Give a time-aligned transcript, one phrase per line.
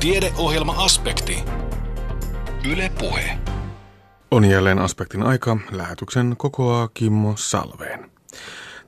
[0.00, 1.44] Tiedeohjelma-aspekti.
[2.72, 3.38] Yle Puhe.
[4.30, 5.56] On jälleen aspektin aika.
[5.70, 8.10] Lähetyksen kokoaa Kimmo Salveen.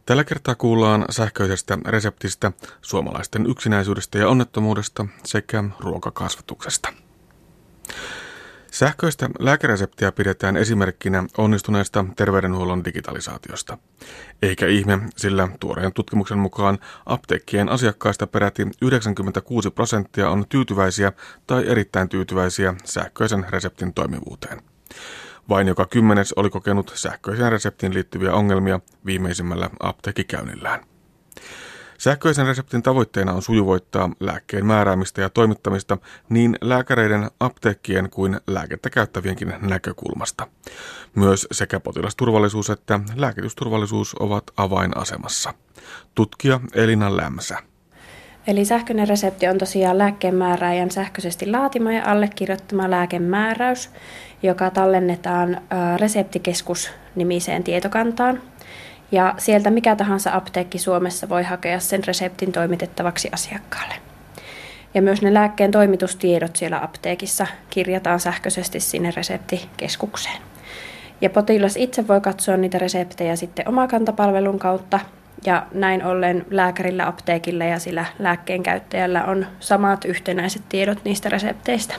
[0.07, 2.53] Tällä kertaa kuullaan sähköisestä reseptistä,
[2.83, 6.93] suomalaisten yksinäisyydestä ja onnettomuudesta sekä ruokakasvatuksesta.
[8.81, 13.79] Sähköistä lääkereseptiä pidetään esimerkkinä onnistuneesta terveydenhuollon digitalisaatiosta.
[14.43, 21.13] Eikä ihme, sillä tuoreen tutkimuksen mukaan apteekkien asiakkaista peräti 96 prosenttia on tyytyväisiä
[21.47, 24.63] tai erittäin tyytyväisiä sähköisen reseptin toimivuuteen.
[25.49, 30.81] Vain joka kymmenes oli kokenut sähköiseen reseptiin liittyviä ongelmia viimeisimmällä apteekikäynnillään.
[32.01, 39.55] Sähköisen reseptin tavoitteena on sujuvoittaa lääkkeen määräämistä ja toimittamista niin lääkäreiden, apteekkien kuin lääkettä käyttävienkin
[39.61, 40.47] näkökulmasta.
[41.15, 45.55] Myös sekä potilasturvallisuus että lääkitysturvallisuus ovat avainasemassa.
[46.15, 47.59] Tutkija Elina Lämsä.
[48.47, 53.91] Eli sähköinen resepti on tosiaan lääkkeenmäärääjän sähköisesti laatima ja allekirjoittama lääkemääräys,
[54.43, 55.61] joka tallennetaan
[55.97, 58.43] reseptikeskus-nimiseen tietokantaan.
[59.13, 63.95] Ja sieltä mikä tahansa apteekki Suomessa voi hakea sen reseptin toimitettavaksi asiakkaalle.
[64.95, 70.43] Ja myös ne lääkkeen toimitustiedot siellä apteekissa kirjataan sähköisesti sinne reseptikeskukseen.
[71.21, 75.01] Ja potilas itse voi katsoa niitä reseptejä sitten omakantapalvelun kautta
[75.47, 81.95] ja näin ollen lääkärillä, apteekilla ja sillä lääkkeen käyttäjällä on samat yhtenäiset tiedot niistä resepteistä.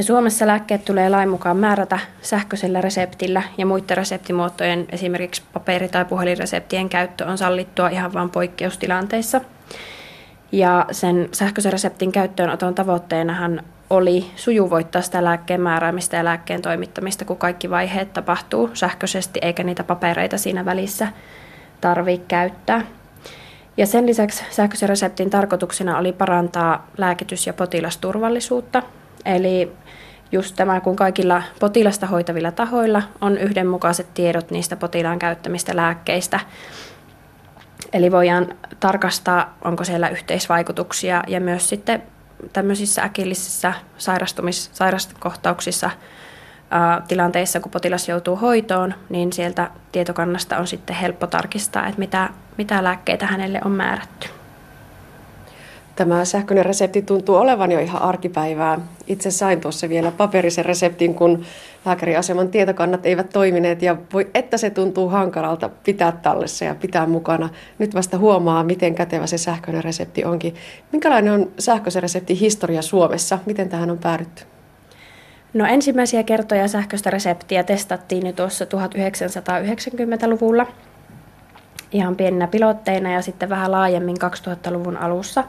[0.00, 6.04] Ja Suomessa lääkkeet tulee lain mukaan määrätä sähköisellä reseptillä ja muiden reseptimuotojen, esimerkiksi paperi- tai
[6.04, 9.40] puhelinreseptien käyttö on sallittua ihan vain poikkeustilanteissa.
[10.52, 17.36] Ja sen sähköisen reseptin käyttöönoton tavoitteenahan oli sujuvoittaa sitä lääkkeen määräämistä ja lääkkeen toimittamista, kun
[17.36, 21.08] kaikki vaiheet tapahtuu sähköisesti, eikä niitä papereita siinä välissä
[21.80, 22.82] tarvitse käyttää.
[23.76, 28.82] Ja sen lisäksi sähköisen reseptin tarkoituksena oli parantaa lääkitys- ja potilasturvallisuutta.
[29.24, 29.72] Eli
[30.32, 36.40] just tämä, kun kaikilla potilasta hoitavilla tahoilla on yhdenmukaiset tiedot niistä potilaan käyttämistä lääkkeistä.
[37.92, 42.02] Eli voidaan tarkastaa, onko siellä yhteisvaikutuksia ja myös sitten
[42.52, 45.90] tämmöisissä äkillisissä sairastumis, sairastukohtauksissa
[47.08, 52.28] tilanteissa, kun potilas joutuu hoitoon, niin sieltä tietokannasta on sitten helppo tarkistaa, että mitä,
[52.58, 54.39] mitä lääkkeitä hänelle on määrätty.
[56.00, 58.78] Tämä sähköinen resepti tuntuu olevan jo ihan arkipäivää.
[59.06, 61.44] Itse sain tuossa vielä paperisen reseptin, kun
[61.86, 67.48] lääkäriaseman tietokannat eivät toimineet ja voi, että se tuntuu hankalalta pitää tallessa ja pitää mukana.
[67.78, 70.54] Nyt vasta huomaa, miten kätevä se sähköinen resepti onkin.
[70.92, 73.38] Minkälainen on sähköisen reseptin historia Suomessa?
[73.46, 74.42] Miten tähän on päädytty?
[75.54, 80.66] No ensimmäisiä kertoja sähköistä reseptiä testattiin jo tuossa 1990-luvulla
[81.92, 85.44] ihan pieninä pilotteina ja sitten vähän laajemmin 2000-luvun alussa.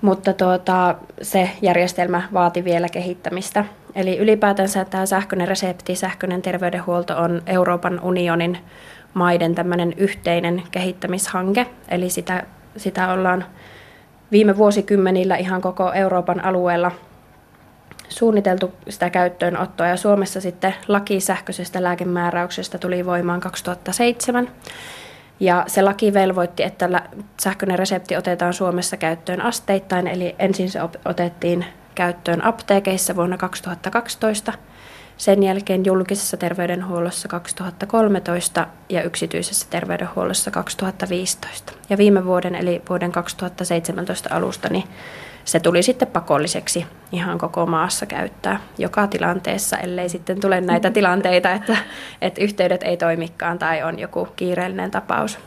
[0.00, 3.64] Mutta tuota, se järjestelmä vaati vielä kehittämistä.
[3.94, 8.58] Eli ylipäätänsä tämä sähköinen resepti, sähköinen terveydenhuolto on Euroopan unionin
[9.14, 11.66] maiden tämmöinen yhteinen kehittämishanke.
[11.88, 12.42] Eli sitä,
[12.76, 13.44] sitä ollaan
[14.32, 16.92] viime vuosikymmenillä ihan koko Euroopan alueella
[18.08, 24.48] suunniteltu sitä käyttöönottoa ja Suomessa sitten laki sähköisestä lääkemääräyksestä tuli voimaan 2007.
[25.40, 27.02] Ja se laki velvoitti, että
[27.40, 31.64] sähköinen resepti otetaan Suomessa käyttöön asteittain, eli ensin se otettiin
[31.94, 34.52] käyttöön apteekeissa vuonna 2012,
[35.16, 41.72] sen jälkeen julkisessa terveydenhuollossa 2013 ja yksityisessä terveydenhuollossa 2015.
[41.90, 44.84] Ja viime vuoden eli vuoden 2017 alusta niin
[45.44, 51.52] se tuli sitten pakolliseksi ihan koko maassa käyttää joka tilanteessa, ellei sitten tule näitä tilanteita,
[51.52, 51.76] että,
[52.22, 55.38] että yhteydet ei toimikaan tai on joku kiireellinen tapaus.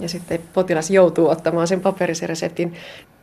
[0.00, 2.74] Ja sitten potilas joutuu ottamaan sen paperisen reseptin.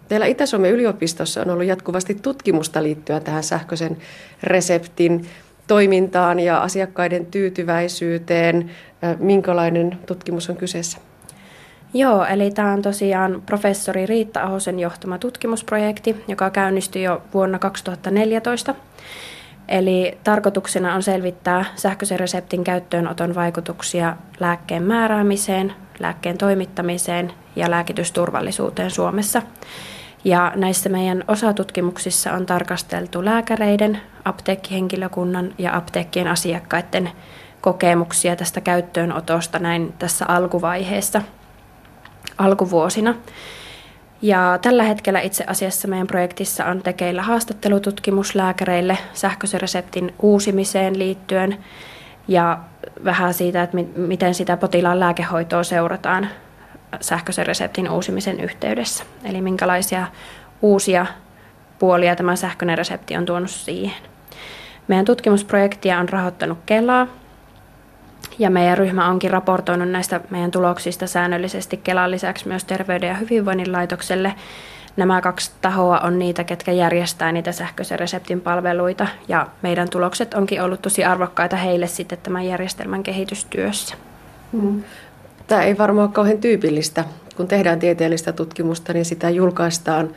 [0.08, 3.98] Teillä Itä-Suomen yliopistossa on ollut jatkuvasti tutkimusta liittyen tähän sähköisen
[4.44, 5.28] reseptin
[5.68, 8.72] toimintaan ja asiakkaiden tyytyväisyyteen.
[9.20, 10.98] Minkälainen tutkimus on kyseessä?
[11.94, 18.76] Joo, eli tämä on tosiaan professori Riitta Ahosen johtama tutkimusprojekti, joka käynnistyi jo vuonna 2014.
[19.68, 29.42] Eli tarkoituksena on selvittää sähköisen reseptin käyttöönoton vaikutuksia lääkkeen määräämiseen, lääkkeen toimittamiseen ja lääkitysturvallisuuteen Suomessa.
[30.24, 37.12] Ja näissä meidän osatutkimuksissa on tarkasteltu lääkäreiden, apteekkihenkilökunnan ja apteekkien asiakkaiden
[37.62, 41.22] kokemuksia tästä käyttöönotosta näin tässä alkuvaiheessa–
[42.38, 43.16] alkuvuosina.
[44.22, 51.58] Ja tällä hetkellä itse asiassa meidän projektissa on tekeillä haastattelututkimus lääkäreille sähköisen reseptin uusimiseen liittyen
[52.28, 52.60] ja
[53.06, 56.28] vähän siitä, että miten sitä potilaan lääkehoitoa seurataan
[57.02, 59.04] sähköisen reseptin uusimisen yhteydessä.
[59.24, 60.08] Eli minkälaisia
[60.62, 61.06] uusia
[61.80, 64.04] puolia tämä sähköinen resepti on tuonut siihen.
[64.88, 67.08] Meidän tutkimusprojektia on rahoittanut Kelaa
[68.42, 73.72] ja meidän ryhmä onkin raportoinut näistä meidän tuloksista säännöllisesti Kelan lisäksi myös Terveyden ja hyvinvoinnin
[73.72, 74.34] laitokselle.
[74.98, 80.62] Nämä kaksi tahoa on niitä, ketkä järjestää niitä sähköisen reseptin palveluita ja meidän tulokset onkin
[80.62, 83.96] ollut tosi arvokkaita heille sitten tämän järjestelmän kehitystyössä.
[84.52, 84.84] Mm.
[85.48, 87.06] Tämä ei varmaan ole kauhean tyypillistä.
[87.36, 90.10] Kun tehdään tieteellistä tutkimusta, niin sitä julkaistaan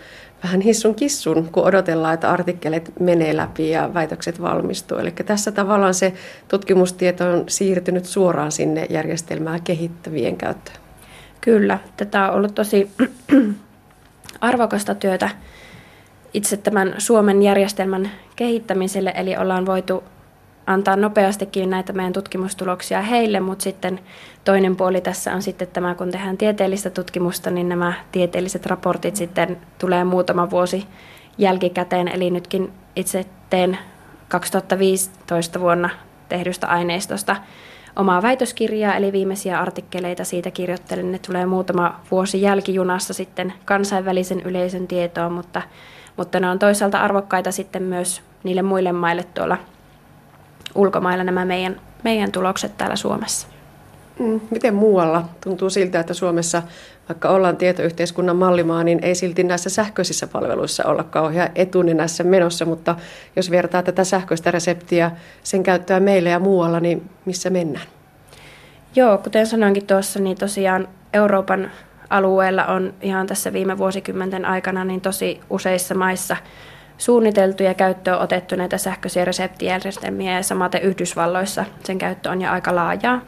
[0.44, 4.98] vähän hissun kissun, kun odotellaan, että artikkelit menee läpi ja väitökset valmistuu.
[4.98, 6.12] Eli tässä tavallaan se
[6.48, 10.76] tutkimustieto on siirtynyt suoraan sinne järjestelmää kehittävien käyttöön.
[11.40, 12.90] Kyllä, tätä on ollut tosi
[14.40, 15.30] arvokasta työtä
[16.34, 20.04] itse tämän Suomen järjestelmän kehittämiselle, eli ollaan voitu
[20.66, 24.00] antaa nopeastikin näitä meidän tutkimustuloksia heille, mutta sitten
[24.44, 29.56] toinen puoli tässä on sitten tämä, kun tehdään tieteellistä tutkimusta, niin nämä tieteelliset raportit sitten
[29.78, 30.86] tulee muutama vuosi
[31.38, 33.78] jälkikäteen, eli nytkin itse teen
[34.28, 35.90] 2015 vuonna
[36.28, 37.36] tehdystä aineistosta
[37.96, 41.12] omaa väitöskirjaa, eli viimeisiä artikkeleita siitä kirjoittelen.
[41.12, 45.62] Ne tulee muutama vuosi jälkijunassa sitten kansainvälisen yleisön tietoon, mutta,
[46.16, 49.56] mutta ne on toisaalta arvokkaita sitten myös niille muille maille tuolla
[50.74, 53.48] ulkomailla nämä meidän, meidän tulokset täällä Suomessa.
[54.18, 55.24] Mm, miten muualla?
[55.44, 56.62] Tuntuu siltä, että Suomessa,
[57.08, 62.96] vaikka ollaan tietoyhteiskunnan mallimaa, niin ei silti näissä sähköisissä palveluissa olla kauhean etuninässä menossa, mutta
[63.36, 65.10] jos vertaa tätä sähköistä reseptiä,
[65.42, 67.86] sen käyttöä meillä ja muualla, niin missä mennään?
[68.96, 71.70] Joo, kuten sanoinkin tuossa, niin tosiaan Euroopan
[72.10, 76.36] alueella on ihan tässä viime vuosikymmenten aikana niin tosi useissa maissa–
[76.98, 82.74] suunniteltu ja käyttöön otettu näitä sähköisiä reseptijärjestelmiä ja samaten Yhdysvalloissa sen käyttö on jo aika
[82.74, 83.20] laajaa.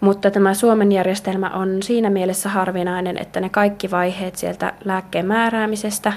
[0.00, 6.12] Mutta tämä Suomen järjestelmä on siinä mielessä harvinainen, että ne kaikki vaiheet sieltä lääkkeen määräämisestä,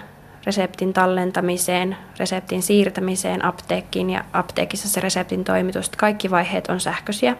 [0.45, 7.35] reseptin tallentamiseen, reseptin siirtämiseen apteekkiin ja apteekissa se reseptin toimitus, kaikki vaiheet on sähköisiä.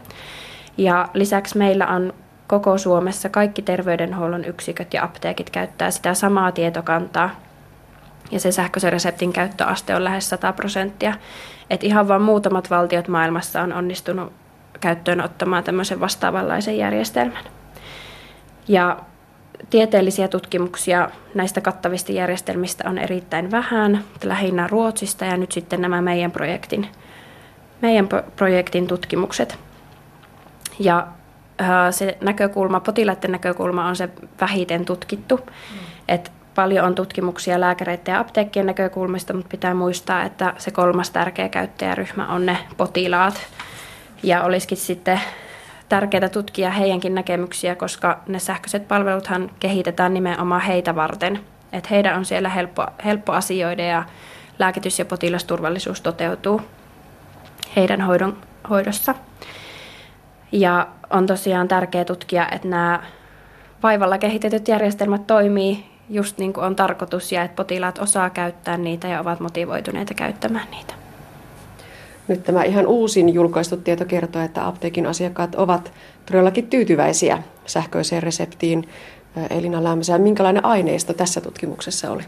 [0.78, 2.14] Ja lisäksi meillä on
[2.48, 7.30] koko Suomessa kaikki terveydenhuollon yksiköt ja apteekit käyttää sitä samaa tietokantaa,
[8.31, 11.14] ja se sähköisen reseptin käyttöaste on lähes 100 prosenttia.
[11.70, 14.34] Et ihan vain muutamat valtiot maailmassa on onnistunut
[14.80, 17.44] käyttöön ottamaan tämmöisen vastaavanlaisen järjestelmän.
[18.68, 19.00] Ja
[19.70, 26.31] tieteellisiä tutkimuksia näistä kattavista järjestelmistä on erittäin vähän, lähinnä Ruotsista ja nyt sitten nämä meidän
[26.31, 26.88] projektin,
[27.81, 29.60] meidän projektin tutkimukset.
[30.80, 31.08] Ja
[31.92, 34.10] se näkökulma, potilaiden näkökulma on se
[34.42, 35.80] vähiten tutkittu, mm.
[36.08, 41.50] että Paljon on tutkimuksia lääkäreiden ja apteekkien näkökulmasta, mutta pitää muistaa, että se kolmas tärkeä
[41.50, 43.36] käyttäjäryhmä on ne potilaat.
[44.24, 45.22] Ja olisikin sitten
[45.90, 51.40] tärkeää tutkia heidänkin näkemyksiä, koska ne sähköiset palveluthan kehitetään nimenomaan heitä varten.
[51.74, 54.04] Että heidän on siellä helppo, helppo asioida ja
[54.60, 56.62] lääkitys- ja potilasturvallisuus toteutuu
[57.76, 58.38] heidän hoidon,
[58.70, 59.16] hoidossa.
[60.52, 63.04] Ja on tosiaan tärkeää tutkia, että nämä
[63.84, 69.07] vaivalla kehitetyt järjestelmät toimii just niin kuin on tarkoitus ja että potilaat osaa käyttää niitä
[69.07, 70.94] ja ovat motivoituneita käyttämään niitä.
[72.27, 75.94] Nyt tämä ihan uusin julkaistu tieto kertoo, että apteekin asiakkaat ovat
[76.25, 78.89] todellakin tyytyväisiä sähköiseen reseptiin.
[79.50, 82.24] Elina Lämmösä, minkälainen aineisto tässä tutkimuksessa oli?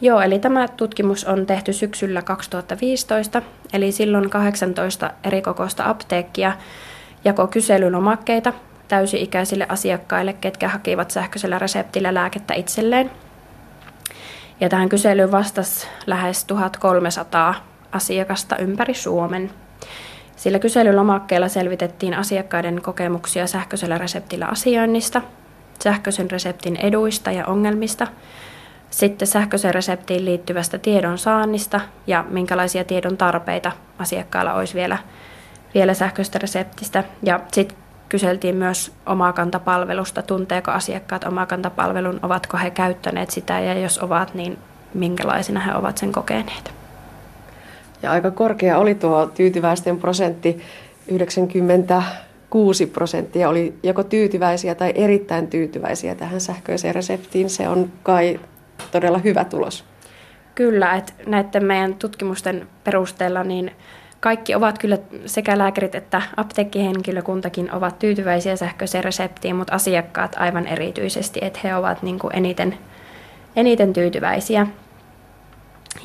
[0.00, 6.52] Joo, eli tämä tutkimus on tehty syksyllä 2015, eli silloin 18 eri kokoista apteekkia
[7.24, 8.52] jako kyselylomakkeita
[8.88, 13.10] täysi-ikäisille asiakkaille, ketkä hakivat sähköisellä reseptillä lääkettä itselleen.
[14.60, 17.54] Ja tähän kyselyyn vastasi lähes 1300
[17.92, 19.50] asiakasta ympäri Suomen.
[20.36, 25.22] Sillä kyselylomakkeella selvitettiin asiakkaiden kokemuksia sähköisellä reseptillä asioinnista,
[25.82, 28.06] sähköisen reseptin eduista ja ongelmista,
[28.90, 34.98] sitten sähköisen reseptiin liittyvästä tiedon saannista ja minkälaisia tiedon tarpeita asiakkailla olisi vielä,
[35.74, 37.04] vielä sähköistä reseptistä.
[37.22, 37.76] Ja sitten
[38.08, 44.58] kyseltiin myös omakantapalvelusta, tunteeko asiakkaat omakantapalvelun, ovatko he käyttäneet sitä ja jos ovat, niin
[44.94, 46.72] minkälaisina he ovat sen kokeneet.
[48.02, 50.62] Ja aika korkea oli tuo tyytyväisten prosentti,
[51.08, 57.50] 96 prosenttia oli joko tyytyväisiä tai erittäin tyytyväisiä tähän sähköiseen reseptiin.
[57.50, 58.40] Se on kai
[58.90, 59.84] todella hyvä tulos.
[60.54, 63.72] Kyllä, että näiden meidän tutkimusten perusteella niin
[64.20, 71.40] kaikki ovat kyllä, sekä lääkärit että apteekkihenkilökuntakin ovat tyytyväisiä sähköiseen reseptiin, mutta asiakkaat aivan erityisesti,
[71.42, 72.78] että he ovat niin kuin eniten,
[73.56, 74.66] eniten tyytyväisiä.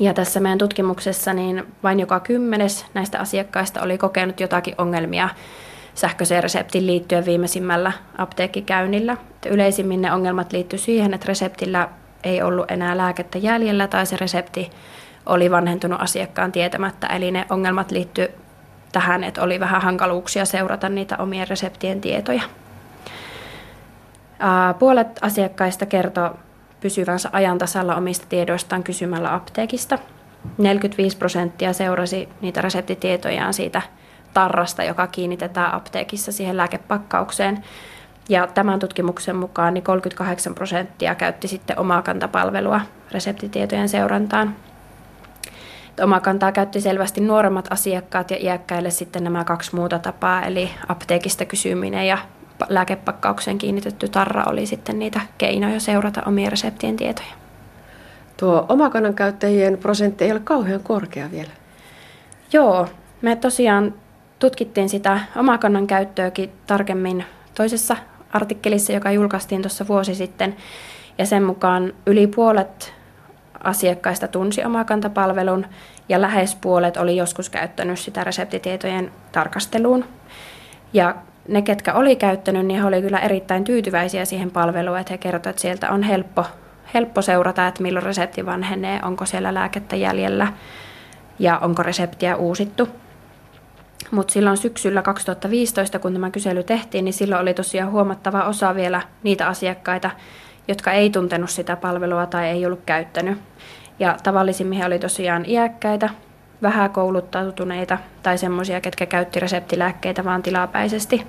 [0.00, 5.28] Ja tässä meidän tutkimuksessa niin vain joka kymmenes näistä asiakkaista oli kokenut jotakin ongelmia
[5.94, 9.16] sähköiseen reseptiin liittyen viimeisimmällä apteekkikäynnillä.
[9.46, 11.88] Yleisimmin ne ongelmat liittyy siihen, että reseptillä
[12.24, 14.70] ei ollut enää lääkettä jäljellä tai se resepti
[15.26, 17.06] oli vanhentunut asiakkaan tietämättä.
[17.06, 18.28] Eli ne ongelmat liittyy
[18.92, 22.42] tähän, että oli vähän hankaluuksia seurata niitä omien reseptien tietoja.
[24.78, 26.30] Puolet asiakkaista kertoo
[26.80, 29.98] pysyvänsä ajan tasalla omista tiedoistaan kysymällä apteekista.
[30.58, 33.82] 45 prosenttia seurasi niitä reseptitietojaan siitä
[34.34, 37.64] tarrasta, joka kiinnitetään apteekissa siihen lääkepakkaukseen.
[38.28, 42.80] Ja tämän tutkimuksen mukaan niin 38 prosenttia käytti sitten omaa kantapalvelua
[43.12, 44.56] reseptitietojen seurantaan.
[46.02, 51.44] Omaa kantaa käytti selvästi nuoremmat asiakkaat ja iäkkäille sitten nämä kaksi muuta tapaa, eli apteekista
[51.44, 52.18] kysyminen ja
[52.68, 57.34] lääkepakkaukseen kiinnitetty tarra oli sitten niitä keinoja seurata omien reseptien tietoja.
[58.36, 61.50] Tuo omakannan käyttäjien prosentti ei ole kauhean korkea vielä.
[62.52, 62.88] Joo,
[63.22, 63.94] me tosiaan
[64.38, 67.24] tutkittiin sitä omakannan käyttöäkin tarkemmin
[67.54, 67.96] toisessa
[68.32, 70.56] artikkelissa, joka julkaistiin tuossa vuosi sitten.
[71.18, 72.94] Ja sen mukaan yli puolet
[73.64, 75.66] asiakkaista tunsi omakantapalvelun
[76.08, 80.04] ja lähes puolet oli joskus käyttänyt sitä reseptitietojen tarkasteluun.
[80.92, 81.14] Ja
[81.48, 85.46] ne, ketkä oli käyttänyt, niin he oli kyllä erittäin tyytyväisiä siihen palveluun, että he kertoivat,
[85.46, 86.44] että sieltä on helppo,
[86.94, 90.52] helppo seurata, että milloin resepti vanhenee, onko siellä lääkettä jäljellä
[91.38, 92.88] ja onko reseptiä uusittu.
[94.10, 99.02] Mutta silloin syksyllä 2015, kun tämä kysely tehtiin, niin silloin oli tosiaan huomattava osa vielä
[99.22, 100.10] niitä asiakkaita,
[100.68, 103.38] jotka ei tuntenut sitä palvelua tai ei ollut käyttänyt.
[103.98, 106.10] Ja tavallisimmin he oli tosiaan iäkkäitä,
[106.62, 111.26] vähän kouluttautuneita tai semmoisia, ketkä käytti reseptilääkkeitä vaan tilapäisesti.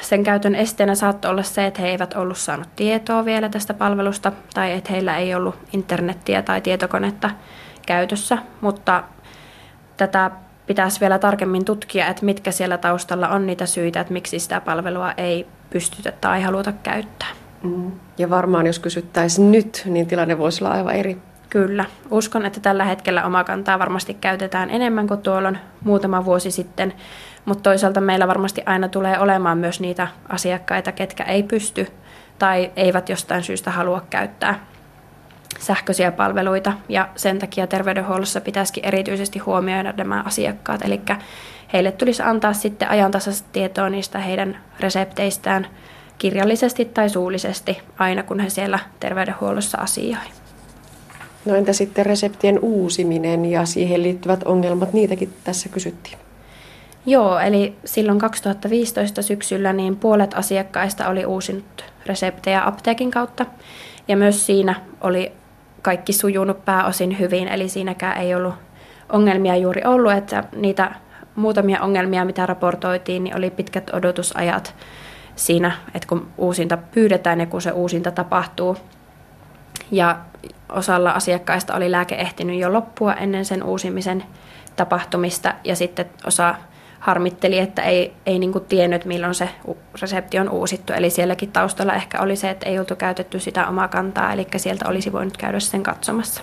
[0.00, 4.32] Sen käytön esteenä saattoi olla se, että he eivät ollut saanut tietoa vielä tästä palvelusta
[4.54, 7.30] tai että heillä ei ollut internettiä tai tietokonetta
[7.86, 9.04] käytössä, mutta
[9.96, 10.30] tätä
[10.66, 15.12] pitäisi vielä tarkemmin tutkia, että mitkä siellä taustalla on niitä syitä, että miksi sitä palvelua
[15.16, 17.28] ei pystytä tai haluta käyttää.
[17.62, 17.92] Mm.
[18.18, 21.18] Ja varmaan jos kysyttäisiin nyt, niin tilanne voisi olla aivan eri.
[21.50, 21.84] Kyllä.
[22.10, 26.92] Uskon, että tällä hetkellä omakantaa varmasti käytetään enemmän kuin tuolla on muutama vuosi sitten,
[27.44, 31.86] mutta toisaalta meillä varmasti aina tulee olemaan myös niitä asiakkaita, ketkä ei pysty
[32.38, 34.60] tai eivät jostain syystä halua käyttää
[35.58, 41.00] sähköisiä palveluita ja sen takia terveydenhuollossa pitäisikin erityisesti huomioida nämä asiakkaat, eli
[41.74, 45.66] heille tulisi antaa sitten ajantasaista tietoa niistä heidän resepteistään
[46.18, 50.26] kirjallisesti tai suullisesti aina kun he siellä terveydenhuollossa asioi.
[51.44, 56.18] No entä sitten reseptien uusiminen ja siihen liittyvät ongelmat, niitäkin tässä kysyttiin.
[57.06, 63.46] Joo, eli silloin 2015 syksyllä niin puolet asiakkaista oli uusinut reseptejä apteekin kautta.
[64.08, 65.32] Ja myös siinä oli
[65.82, 68.54] kaikki sujunut pääosin hyvin, eli siinäkään ei ollut
[69.12, 70.94] ongelmia juuri ollut, että niitä
[71.36, 74.74] muutamia ongelmia, mitä raportoitiin, niin oli pitkät odotusajat
[75.36, 78.76] siinä, että kun uusinta pyydetään ja kun se uusinta tapahtuu.
[79.90, 80.18] Ja
[80.68, 84.24] osalla asiakkaista oli lääke ehtinyt jo loppua ennen sen uusimisen
[84.76, 86.54] tapahtumista ja sitten osa
[87.00, 89.48] harmitteli, että ei, ei niin kuin tiennyt, milloin se
[90.00, 90.92] resepti on uusittu.
[90.92, 94.88] Eli sielläkin taustalla ehkä oli se, että ei oltu käytetty sitä omaa kantaa, eli sieltä
[94.88, 96.42] olisi voinut käydä sen katsomassa.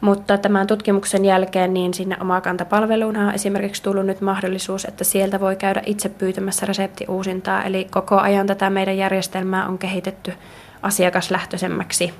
[0.00, 5.56] Mutta tämän tutkimuksen jälkeen niin sinne omakantapalveluun on esimerkiksi tullut nyt mahdollisuus, että sieltä voi
[5.56, 7.62] käydä itse pyytämässä reseptiuusintaa.
[7.62, 10.32] Eli koko ajan tätä meidän järjestelmää on kehitetty
[10.82, 12.14] asiakaslähtöisemmäksi.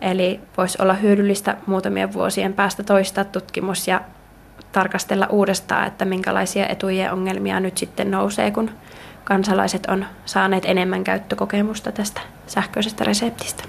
[0.00, 4.00] Eli voisi olla hyödyllistä muutamien vuosien päästä toistaa tutkimus ja
[4.72, 8.70] tarkastella uudestaan, että minkälaisia etujen ongelmia nyt sitten nousee, kun
[9.24, 13.64] kansalaiset on saaneet enemmän käyttökokemusta tästä sähköisestä reseptistä.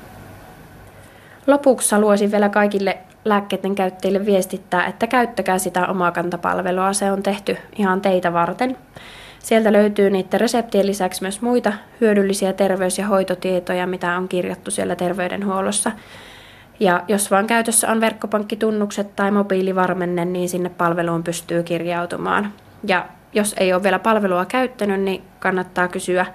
[1.48, 2.98] Lopuksi haluaisin vielä kaikille
[3.30, 6.94] lääkkeiden käyttäjille viestittää, että käyttäkää sitä omaa kantapalvelua.
[6.94, 8.78] Se on tehty ihan teitä varten.
[9.40, 14.96] Sieltä löytyy niiden reseptien lisäksi myös muita hyödyllisiä terveys- ja hoitotietoja, mitä on kirjattu siellä
[14.96, 15.92] terveydenhuollossa.
[16.80, 22.54] Ja jos vaan käytössä on verkkopankkitunnukset tai mobiilivarmenne, niin sinne palveluun pystyy kirjautumaan.
[22.84, 26.26] Ja jos ei ole vielä palvelua käyttänyt, niin kannattaa kysyä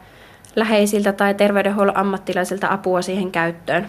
[0.56, 3.88] läheisiltä tai terveydenhuollon ammattilaisilta apua siihen käyttöön.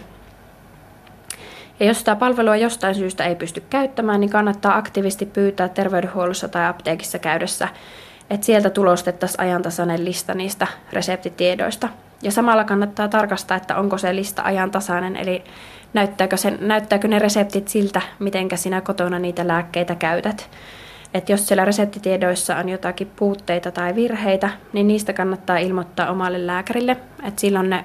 [1.80, 6.66] Ja jos sitä palvelua jostain syystä ei pysty käyttämään, niin kannattaa aktiivisesti pyytää terveydenhuollossa tai
[6.66, 7.68] apteekissa käydessä,
[8.30, 11.88] että sieltä tulostettaisiin ajantasainen lista niistä reseptitiedoista.
[12.22, 15.44] Ja samalla kannattaa tarkastaa, että onko se lista ajantasainen, eli
[15.94, 20.50] näyttääkö, sen, näyttääkö ne reseptit siltä, miten sinä kotona niitä lääkkeitä käytät.
[21.14, 26.96] Et jos siellä reseptitiedoissa on jotakin puutteita tai virheitä, niin niistä kannattaa ilmoittaa omalle lääkärille.
[27.24, 27.84] Et silloin ne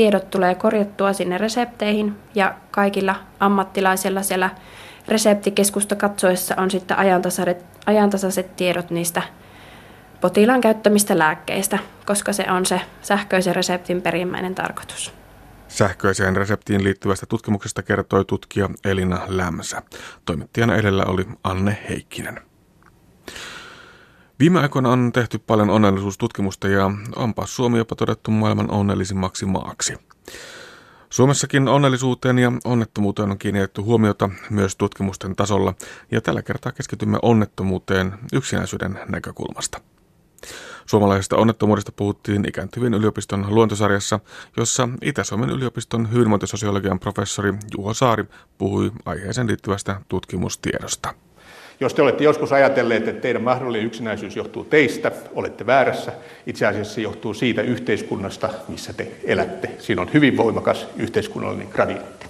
[0.00, 4.50] tiedot tulee korjattua sinne resepteihin ja kaikilla ammattilaisilla siellä
[5.08, 9.22] reseptikeskusta katsoessa on sitten ajantasaiset, ajantasaiset tiedot niistä
[10.20, 15.12] potilaan käyttämistä lääkkeistä, koska se on se sähköisen reseptin perimmäinen tarkoitus.
[15.68, 19.82] Sähköiseen reseptiin liittyvästä tutkimuksesta kertoi tutkija Elina Lämsä.
[20.24, 22.40] Toimittajana edellä oli Anne Heikkinen.
[24.40, 29.96] Viime aikoina on tehty paljon onnellisuustutkimusta ja onpa Suomi jopa todettu maailman onnellisimmaksi maaksi.
[31.10, 35.74] Suomessakin onnellisuuteen ja onnettomuuteen on kiinnitetty huomiota myös tutkimusten tasolla
[36.10, 39.80] ja tällä kertaa keskitymme onnettomuuteen yksinäisyyden näkökulmasta.
[40.86, 44.20] Suomalaisesta onnettomuudesta puhuttiin ikääntyvien yliopiston luontosarjassa,
[44.56, 48.24] jossa Itä-Suomen yliopiston hyvinvointisosiologian professori Juho Saari
[48.58, 51.14] puhui aiheeseen liittyvästä tutkimustiedosta.
[51.80, 56.12] Jos te olette joskus ajatelleet, että teidän mahdollinen yksinäisyys johtuu teistä, olette väärässä.
[56.46, 59.70] Itse asiassa se johtuu siitä yhteiskunnasta, missä te elätte.
[59.78, 62.26] Siinä on hyvin voimakas yhteiskunnallinen gradientti.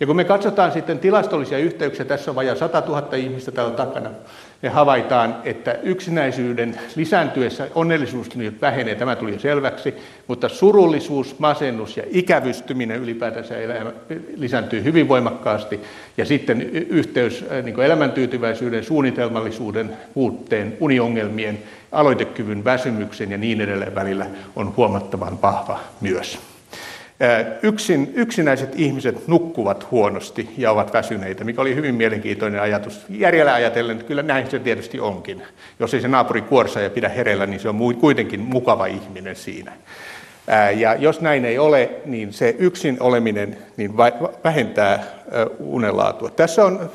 [0.00, 4.10] Ja kun me katsotaan sitten tilastollisia yhteyksiä, tässä on vajaa 100 000 ihmistä täällä takana,
[4.64, 9.94] me havaitaan, että yksinäisyyden lisääntyessä onnellisuus nyt vähenee, tämä tuli jo selväksi,
[10.26, 13.54] mutta surullisuus, masennus ja ikävystyminen ylipäätänsä
[14.36, 15.80] lisääntyy hyvin voimakkaasti.
[16.16, 21.58] Ja sitten yhteys äh, niin elämäntyytyväisyyden, suunnitelmallisuuden, puutteen, uniongelmien,
[21.92, 26.53] aloitekyvyn, väsymyksen ja niin edelleen välillä on huomattavan vahva myös.
[27.62, 33.06] Yksin, yksinäiset ihmiset nukkuvat huonosti ja ovat väsyneitä, mikä oli hyvin mielenkiintoinen ajatus.
[33.08, 35.42] Järjellä ajatellen, että kyllä näin se tietysti onkin.
[35.80, 39.72] Jos ei se naapuri kuorsa ja pidä hereillä, niin se on kuitenkin mukava ihminen siinä.
[40.76, 43.96] Ja jos näin ei ole, niin se yksin oleminen niin
[44.44, 45.04] vähentää
[45.58, 46.30] unelaatua.
[46.30, 46.90] Tässä on,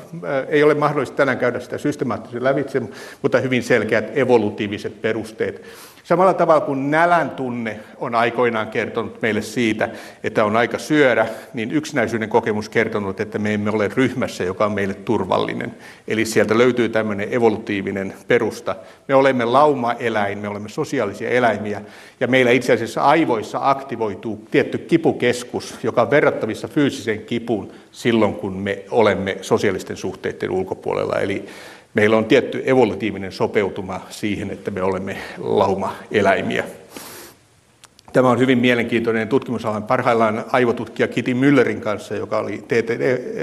[0.48, 2.82] ei ole mahdollista tänään käydä sitä systemaattisesti lävitse,
[3.22, 5.62] mutta hyvin selkeät evolutiiviset perusteet
[6.10, 9.88] Samalla tavalla kuin nälän tunne on aikoinaan kertonut meille siitä,
[10.24, 14.72] että on aika syödä, niin yksinäisyyden kokemus kertonut, että me emme ole ryhmässä, joka on
[14.72, 15.74] meille turvallinen.
[16.08, 18.76] Eli sieltä löytyy tämmöinen evolutiivinen perusta.
[19.08, 21.82] Me olemme lauma-eläin, me olemme sosiaalisia eläimiä,
[22.20, 28.56] ja meillä itse asiassa aivoissa aktivoituu tietty kipukeskus, joka on verrattavissa fyysiseen kipuun silloin, kun
[28.56, 31.20] me olemme sosiaalisten suhteiden ulkopuolella.
[31.20, 31.44] Eli
[31.94, 36.64] meillä on tietty evolutiivinen sopeutuma siihen, että me olemme lauma-eläimiä.
[38.12, 42.64] Tämä on hyvin mielenkiintoinen tutkimusalan parhaillaan aivotutkija Kitty Müllerin kanssa, joka oli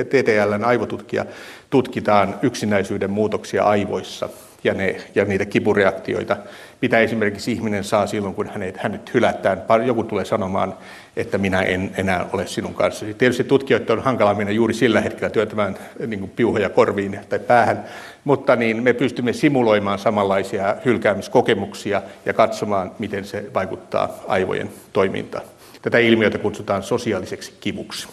[0.10, 1.26] TTLn aivotutkija,
[1.70, 4.30] tutkitaan yksinäisyyden muutoksia aivoissa
[4.64, 6.38] ja, ne, ja niitä kipureaktioita,
[6.82, 9.64] mitä esimerkiksi ihminen saa silloin, kun hänet, hänet hylätään.
[9.86, 10.74] Joku tulee sanomaan,
[11.16, 13.14] että minä en enää ole sinun kanssasi.
[13.14, 17.86] Tietysti tutkijoiden on hankala mennä juuri sillä hetkellä työtämään niin piuhoja korviin tai päähän,
[18.28, 25.44] mutta niin me pystymme simuloimaan samanlaisia hylkäämiskokemuksia ja katsomaan, miten se vaikuttaa aivojen toimintaan.
[25.82, 28.08] Tätä ilmiötä kutsutaan sosiaaliseksi kivuksi.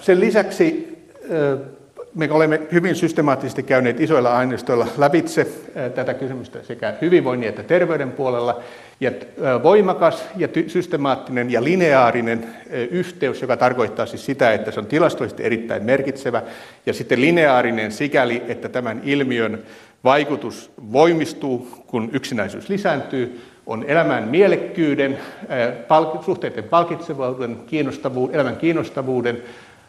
[0.00, 0.98] Sen lisäksi
[2.14, 5.46] me olemme hyvin systemaattisesti käyneet isoilla aineistoilla lävitse
[5.94, 8.60] tätä kysymystä sekä hyvinvoinnin että terveyden puolella.
[9.00, 9.10] Ja
[9.62, 12.46] voimakas ja systemaattinen ja lineaarinen
[12.90, 16.42] yhteys, joka tarkoittaa siis sitä, että se on tilastollisesti erittäin merkitsevä,
[16.86, 19.58] ja sitten lineaarinen sikäli, että tämän ilmiön
[20.04, 25.18] vaikutus voimistuu, kun yksinäisyys lisääntyy, on elämän mielekkyyden,
[26.20, 29.42] suhteiden palkitsevuuden, kiinnostavuuden, elämän kiinnostavuuden,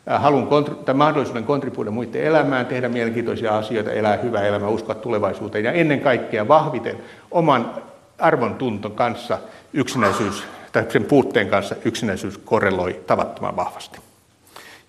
[0.05, 0.47] halun
[0.85, 5.99] tai mahdollisuuden kontribuoida muiden elämään, tehdä mielenkiintoisia asioita, elää hyvää elämää, uskoa tulevaisuuteen ja ennen
[5.99, 6.95] kaikkea vahviten
[7.31, 7.73] oman
[8.19, 9.37] arvon tunton kanssa
[9.73, 13.99] yksinäisyys, tai sen puutteen kanssa yksinäisyys korreloi tavattoman vahvasti.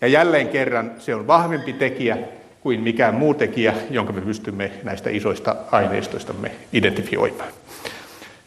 [0.00, 2.18] Ja jälleen kerran se on vahvempi tekijä
[2.60, 7.48] kuin mikään muu tekijä, jonka me pystymme näistä isoista aineistoistamme identifioimaan.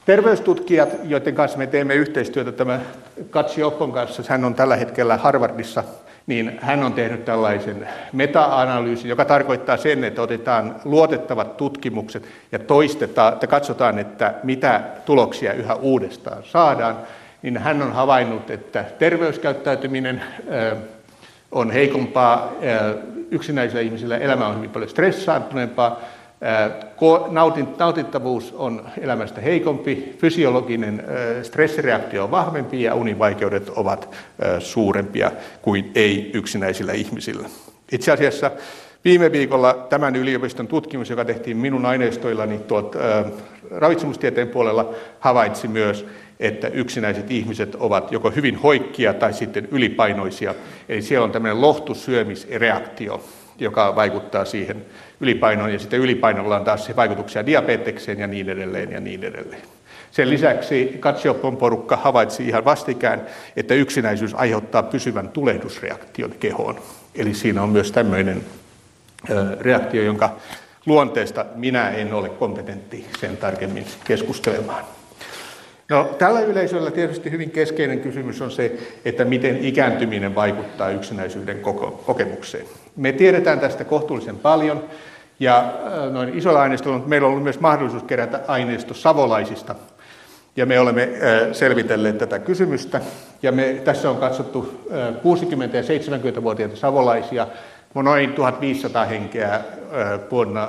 [0.06, 2.80] Terveystutkijat, joiden kanssa me teemme yhteistyötä, tämä
[3.30, 5.84] Katsi Oppon kanssa, hän on tällä hetkellä Harvardissa
[6.28, 13.34] niin hän on tehnyt tällaisen meta-analyysin, joka tarkoittaa sen, että otetaan luotettavat tutkimukset ja toistetaan,
[13.34, 16.98] että katsotaan, että mitä tuloksia yhä uudestaan saadaan.
[17.42, 20.24] Niin hän on havainnut, että terveyskäyttäytyminen
[21.52, 22.52] on heikompaa
[23.32, 26.00] yksinäisillä ihmisillä, elämä on hyvin paljon stressaantuneempaa,
[27.78, 31.04] Nautittavuus on elämästä heikompi, fysiologinen
[31.44, 34.16] stressireaktio on vahvempi ja univaikeudet ovat
[34.60, 37.50] suurempia kuin ei-yksinäisillä ihmisillä.
[37.92, 38.52] Itse asiassa
[39.06, 42.96] viime viikolla tämän yliopiston tutkimus, joka tehtiin minun aineistoillani tuot,
[43.72, 46.06] ravitsemustieteen puolella, havaitsi myös,
[46.40, 50.56] että yksinäiset ihmiset ovat joko hyvin hoikkia tai sitten ylipainoisia.
[50.90, 53.24] Eli siellä on tämmöinen lohtusyömisreaktio,
[53.60, 54.86] joka vaikuttaa siihen
[55.24, 59.62] ylipainoon, ja sitten ylipainolla on taas vaikutuksia diabetekseen ja niin edelleen ja niin edelleen.
[60.12, 63.22] Sen lisäksi Katsiopon porukka havaitsi ihan vastikään,
[63.56, 66.80] että yksinäisyys aiheuttaa pysyvän tulehdusreaktion kehoon.
[67.16, 68.44] Eli siinä on myös tämmöinen
[69.60, 70.36] reaktio, jonka
[70.86, 74.86] luonteesta minä en ole kompetentti sen tarkemmin keskustelemaan.
[75.90, 81.60] No, tällä yleisöllä tietysti hyvin keskeinen kysymys on se, että miten ikääntyminen vaikuttaa yksinäisyyden
[82.06, 82.66] kokemukseen.
[82.96, 84.84] Me tiedetään tästä kohtuullisen paljon
[85.40, 89.76] ja äh, noin isolla aineistolla, mutta meillä on ollut myös mahdollisuus kerätä aineisto savolaisista.
[90.56, 93.02] Ja me olemme äh, selvitelleet tätä kysymystä.
[93.44, 95.82] Ja me, tässä on katsottu 60- äh, ja
[96.38, 97.48] 70-vuotiaita savolaisia,
[97.96, 99.62] noin 1500 henkeä
[100.32, 100.68] vuonna,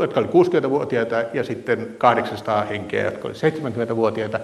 [0.00, 4.40] jotka olivat 60-vuotiaita ja sitten 800 henkeä, jotka olivat 70-vuotiaita.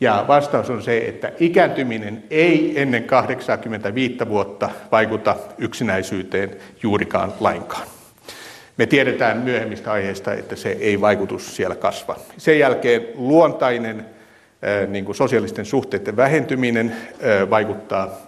[0.00, 7.99] Ja vastaus on se, että ikääntyminen ei ennen 85 vuotta vaikuta yksinäisyyteen juurikaan lainkaan.
[8.80, 12.16] Me tiedetään myöhemmistä aiheista, että se ei vaikutus siellä kasva.
[12.38, 14.06] Sen jälkeen luontainen
[14.88, 16.96] niin kuin sosiaalisten suhteiden vähentyminen
[17.50, 18.20] vaikuttaa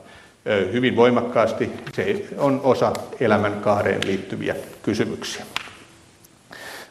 [0.73, 1.71] hyvin voimakkaasti.
[1.93, 5.45] Se on osa elämän kaareen liittyviä kysymyksiä.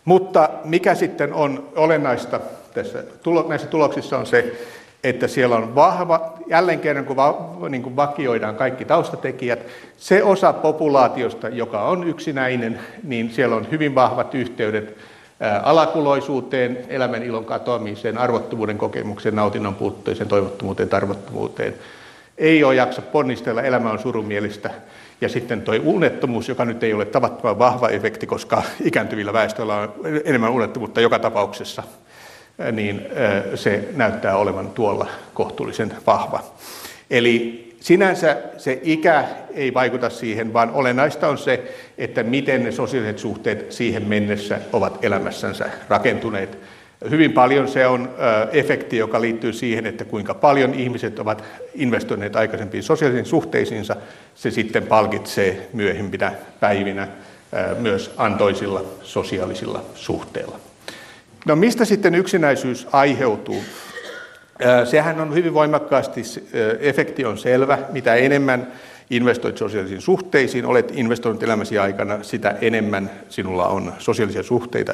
[0.06, 2.40] Mutta mikä sitten on olennaista
[2.74, 3.04] tässä,
[3.48, 4.54] näissä tuloksissa on se,
[5.04, 9.60] että siellä on vahva, jälleen kerran kun, va, niin kuin vakioidaan kaikki taustatekijät,
[9.98, 14.98] se osa populaatiosta, joka on yksinäinen, niin siellä on hyvin vahvat yhteydet
[15.64, 21.74] alakuloisuuteen, elämän ilon katoamiseen, arvottomuuden kokemukseen, nautinnon puutteeseen, toivottomuuteen, tarvottomuuteen.
[22.38, 24.70] Ei ole jaksa ponnistella, elämä on surumielistä.
[25.22, 29.94] Ja sitten tuo unettomuus, joka nyt ei ole tavattoman vahva efekti, koska ikääntyvillä väestöillä on
[30.26, 31.84] enemmän unettomuutta joka tapauksessa–
[32.72, 33.02] niin
[33.56, 36.44] se näyttää olevan tuolla kohtuullisen vahva.
[37.10, 43.20] Eli sinänsä se ikä ei vaikuta siihen, vaan olennaista on se, että miten ne sosiaaliset
[43.20, 46.58] suhteet siihen mennessä ovat elämässänsä rakentuneet.
[47.10, 48.10] Hyvin paljon se on
[48.52, 51.44] efekti, joka liittyy siihen, että kuinka paljon ihmiset ovat
[51.76, 53.96] investoineet aikaisempiin sosiaalisiin suhteisiinsa.
[54.36, 57.08] Se sitten palkitsee myöhempinä päivinä
[57.80, 60.60] myös antoisilla sosiaalisilla suhteilla.
[61.46, 63.64] No mistä sitten yksinäisyys aiheutuu?
[64.86, 66.22] Sehän on hyvin voimakkaasti,
[66.80, 68.68] efekti on selvä, mitä enemmän
[69.10, 74.94] investoit sosiaalisiin suhteisiin, olet investoinut elämäsi aikana, sitä enemmän sinulla on sosiaalisia suhteita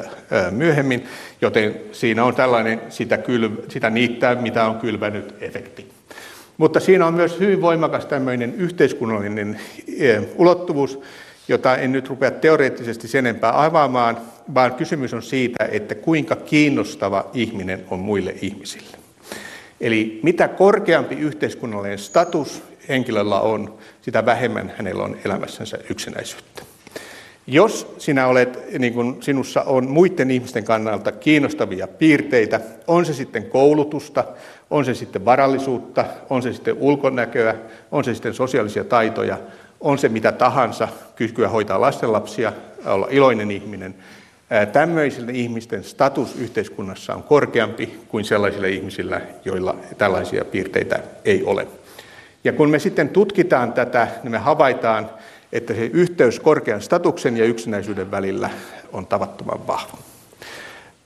[0.50, 1.06] myöhemmin,
[1.40, 5.88] joten siinä on tällainen sitä, kyl, sitä niittää, mitä on kylvänyt efekti.
[6.58, 9.60] Mutta siinä on myös hyvin voimakas tämmöinen yhteiskunnallinen
[10.36, 11.00] ulottuvuus,
[11.48, 14.18] jota en nyt rupea teoreettisesti sen enempää avaamaan,
[14.54, 18.98] vaan kysymys on siitä, että kuinka kiinnostava ihminen on muille ihmisille.
[19.80, 26.62] Eli mitä korkeampi yhteiskunnallinen status henkilöllä on, sitä vähemmän hänellä on elämässänsä yksinäisyyttä.
[27.46, 33.44] Jos sinä olet, niin kuin sinussa on muiden ihmisten kannalta kiinnostavia piirteitä, on se sitten
[33.44, 34.24] koulutusta,
[34.70, 37.54] on se sitten varallisuutta, on se sitten ulkonäköä,
[37.92, 39.38] on se sitten sosiaalisia taitoja,
[39.80, 42.52] on se mitä tahansa, kykyä hoitaa lastenlapsia,
[42.86, 43.94] olla iloinen ihminen,
[44.72, 51.66] Tämmöisillä ihmisten status yhteiskunnassa on korkeampi kuin sellaisilla ihmisillä, joilla tällaisia piirteitä ei ole.
[52.44, 55.10] Ja kun me sitten tutkitaan tätä, niin me havaitaan,
[55.52, 58.50] että se yhteys korkean statuksen ja yksinäisyyden välillä
[58.92, 59.98] on tavattoman vahva.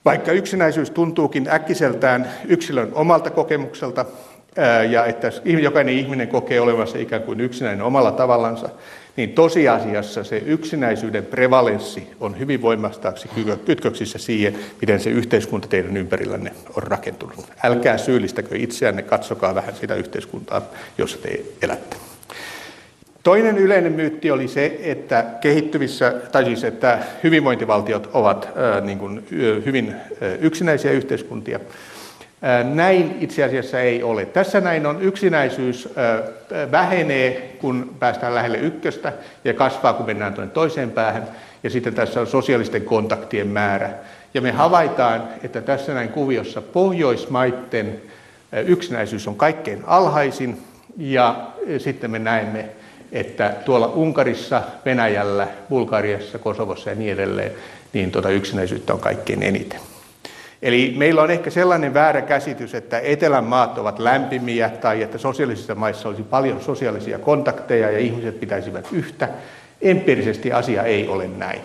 [0.05, 4.05] Vaikka yksinäisyys tuntuukin äkkiseltään yksilön omalta kokemukselta,
[4.91, 8.69] ja että jokainen ihminen kokee olevansa ikään kuin yksinäinen omalla tavallansa,
[9.17, 13.31] niin tosiasiassa se yksinäisyyden prevalenssi on hyvin voimakkaasti
[13.65, 17.47] kytköksissä siihen, miten se yhteiskunta teidän ympärillänne on rakentunut.
[17.65, 20.63] Älkää syyllistäkö itseänne, katsokaa vähän sitä yhteiskuntaa,
[20.99, 21.97] jossa te elätte.
[23.23, 29.27] Toinen yleinen myytti oli se, että kehittyvissä, tai siis että hyvinvointivaltiot ovat äh, niin kuin,
[29.67, 29.95] hyvin
[30.41, 31.61] yksinäisiä yhteiskuntia.
[32.75, 34.25] Näin itse asiassa ei ole.
[34.25, 35.89] Tässä näin on yksinäisyys
[36.71, 39.13] vähenee, kun päästään lähelle ykköstä
[39.45, 41.29] ja kasvaa, kun mennään tuonne toiseen päähän.
[41.63, 43.91] Ja sitten tässä on sosiaalisten kontaktien määrä.
[44.35, 48.03] Ja me havaitaan, että tässä näin kuviossa Pohjoismaiden
[48.67, 50.63] yksinäisyys on kaikkein alhaisin.
[50.97, 51.47] Ja
[51.79, 52.69] sitten me näemme,
[53.13, 57.53] että tuolla Unkarissa, Venäjällä, Bulgariassa, Kosovossa ja niin edelleen,
[57.93, 59.81] niin tuota yksinäisyyttä on kaikkein eniten.
[60.63, 65.75] Eli meillä on ehkä sellainen väärä käsitys, että etelän maat ovat lämpimiä tai että sosiaalisissa
[65.75, 69.29] maissa olisi paljon sosiaalisia kontakteja ja ihmiset pitäisivät yhtä.
[69.81, 71.61] Empiirisesti asia ei ole näin.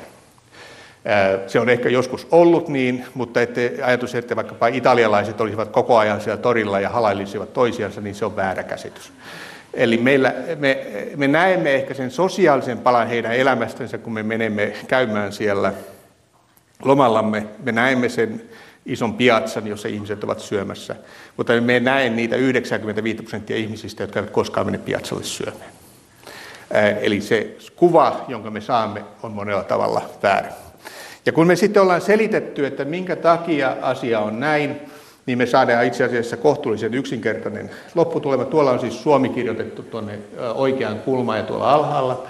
[1.47, 6.21] Se on ehkä joskus ollut niin, mutta ette ajatus, että vaikkapa italialaiset olisivat koko ajan
[6.21, 9.13] siellä torilla ja halailisivat toisiansa, niin se on väärä käsitys.
[9.73, 15.33] Eli meillä, me, me näemme ehkä sen sosiaalisen palan heidän elämästänsä, kun me menemme käymään
[15.33, 15.73] siellä
[16.83, 17.47] lomallamme.
[17.63, 18.41] Me näemme sen
[18.85, 20.95] ison piatsan, jossa ihmiset ovat syömässä.
[21.37, 25.71] Mutta me näen niitä 95 prosenttia ihmisistä, jotka eivät koskaan mene piatsalle syömään.
[27.01, 30.49] Eli se kuva, jonka me saamme, on monella tavalla väärä.
[31.25, 34.81] Ja kun me sitten ollaan selitetty, että minkä takia asia on näin,
[35.25, 38.45] niin me saadaan itse asiassa kohtuullisen yksinkertainen lopputulema.
[38.45, 40.19] Tuolla on siis Suomi kirjoitettu tuonne
[40.55, 42.23] oikeaan kulmaan ja tuolla alhaalla.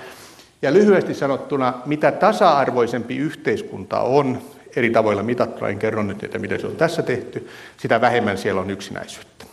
[0.61, 4.41] Ja lyhyesti sanottuna, mitä tasa-arvoisempi yhteiskunta on,
[4.77, 8.61] eri tavoilla mitattuna, en kerro nyt, että miten se on tässä tehty, sitä vähemmän siellä
[8.61, 9.45] on yksinäisyyttä.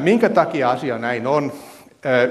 [0.00, 1.52] Minkä takia asia näin on?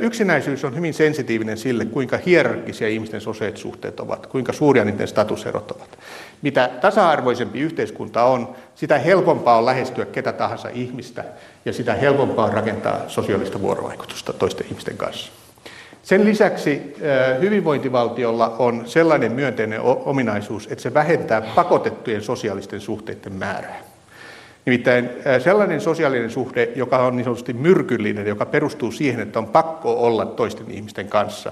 [0.02, 5.72] Yksinäisyys on hyvin sensitiivinen sille, kuinka hierarkkisia ihmisten sosiaaliset suhteet ovat, kuinka suuria niiden statuserot
[5.72, 5.98] ovat.
[6.42, 11.24] Mitä tasa-arvoisempi yhteiskunta on, sitä helpompaa on lähestyä ketä tahansa ihmistä
[11.66, 15.45] ja sitä helpompaa on rakentaa sosiaalista vuorovaikutusta toisten ihmisten kanssa.
[16.06, 16.96] Sen lisäksi
[17.42, 23.80] hyvinvointivaltiolla on sellainen myönteinen ominaisuus, että se vähentää pakotettujen sosiaalisten suhteiden määrää.
[24.66, 25.10] Nimittäin
[25.44, 30.26] sellainen sosiaalinen suhde, joka on niin sanotusti myrkyllinen, joka perustuu siihen, että on pakko olla
[30.26, 31.52] toisten ihmisten kanssa,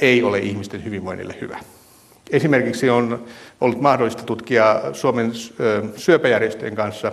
[0.00, 1.58] ei ole ihmisten hyvinvoinnille hyvä.
[2.30, 3.24] Esimerkiksi on
[3.60, 5.32] ollut mahdollista tutkia Suomen
[5.96, 7.12] syöpäjärjestöjen kanssa,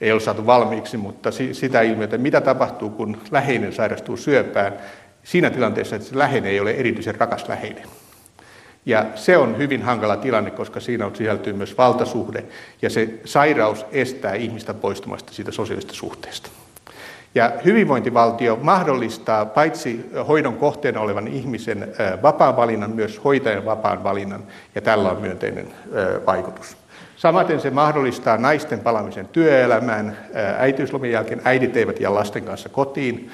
[0.00, 4.72] ei ole saatu valmiiksi, mutta sitä ilmiötä, mitä tapahtuu, kun läheinen sairastuu syöpään,
[5.24, 7.84] siinä tilanteessa, että se läheinen ei ole erityisen rakas läheinen.
[8.86, 12.44] Ja se on hyvin hankala tilanne, koska siinä on sisältyy myös valtasuhde,
[12.82, 16.50] ja se sairaus estää ihmistä poistumasta siitä sosiaalisesta suhteesta.
[17.34, 21.88] Ja hyvinvointivaltio mahdollistaa paitsi hoidon kohteena olevan ihmisen
[22.22, 24.42] vapaan valinnan, myös hoitajan vapaan valinnan,
[24.74, 25.66] ja tällä on myönteinen
[26.26, 26.76] vaikutus.
[27.16, 30.16] Samaten se mahdollistaa naisten palaamisen työelämään.
[30.58, 33.30] Äitiyslomien jälkeen äidit eivät jää lasten kanssa kotiin.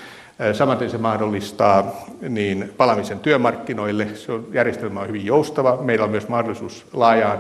[0.53, 4.09] Samaten se mahdollistaa niin palamisen työmarkkinoille.
[4.15, 5.79] Se on, järjestelmä on hyvin joustava.
[5.83, 7.39] Meillä on myös mahdollisuus laajaan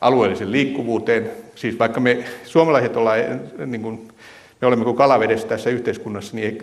[0.00, 1.30] alueellisen liikkuvuuteen.
[1.54, 3.18] Siis vaikka me suomalaiset ollaan,
[3.66, 4.08] niin kuin,
[4.60, 6.58] me olemme kuin kalavedessä tässä yhteiskunnassa, niin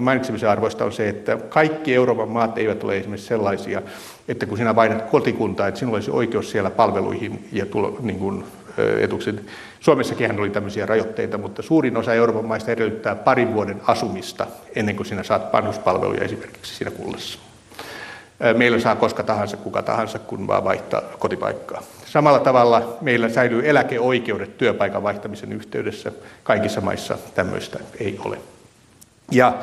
[0.00, 3.82] mainitsemisen arvoista on se, että kaikki Euroopan maat eivät ole esimerkiksi sellaisia,
[4.28, 8.44] että kun sinä vaihdat kotikuntaa, että sinulla olisi oikeus siellä palveluihin ja tulo, niin kuin,
[9.00, 9.42] etukset.
[9.80, 15.06] Suomessakin oli tämmöisiä rajoitteita, mutta suurin osa Euroopan maista edellyttää parin vuoden asumista ennen kuin
[15.06, 17.38] sinä saat vanhuspalveluja esimerkiksi siinä kunnassa.
[18.56, 21.82] Meillä saa koska tahansa, kuka tahansa, kun vaan vaihtaa kotipaikkaa.
[22.06, 26.12] Samalla tavalla meillä säilyy eläkeoikeudet työpaikan vaihtamisen yhteydessä.
[26.42, 28.38] Kaikissa maissa tämmöistä ei ole.
[29.30, 29.54] Ja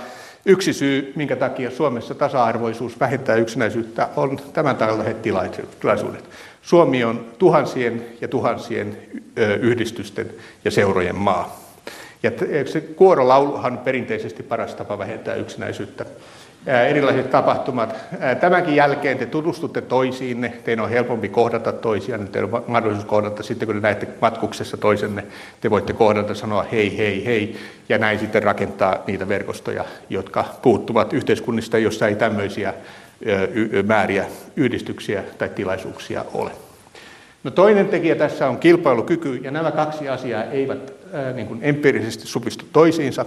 [0.46, 6.30] yksi syy, minkä takia Suomessa tasa-arvoisuus vähentää yksinäisyyttä, on tämän tällaiset tilaisuudet.
[6.66, 8.98] Suomi on tuhansien ja tuhansien
[9.62, 10.32] yhdistysten
[10.66, 11.60] ja seurojen maa.
[12.24, 12.32] Ja
[12.66, 16.06] se kuorolauluhan on perinteisesti paras tapa vähentää yksinäisyyttä.
[16.90, 17.96] Erilaiset tapahtumat.
[18.40, 23.66] Tämänkin jälkeen te tutustutte toisiinne, teidän on helpompi kohdata toisiaan, teillä on mahdollisuus kohdata sitten,
[23.66, 25.24] kun te näette matkuksessa toisenne,
[25.62, 27.56] te voitte kohdata sanoa hei, hei, hei,
[27.90, 32.74] ja näin sitten rakentaa niitä verkostoja, jotka puuttuvat yhteiskunnista, jossa ei tämmöisiä
[33.86, 36.52] määriä yhdistyksiä tai tilaisuuksia ole.
[37.44, 40.94] No toinen tekijä tässä on kilpailukyky, ja nämä kaksi asiaa eivät
[41.34, 43.26] niin kuin empiirisesti supistu toisiinsa.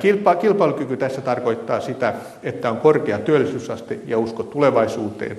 [0.00, 5.38] Kilpa, kilpailukyky tässä tarkoittaa sitä, että on korkea työllisyysaste ja usko tulevaisuuteen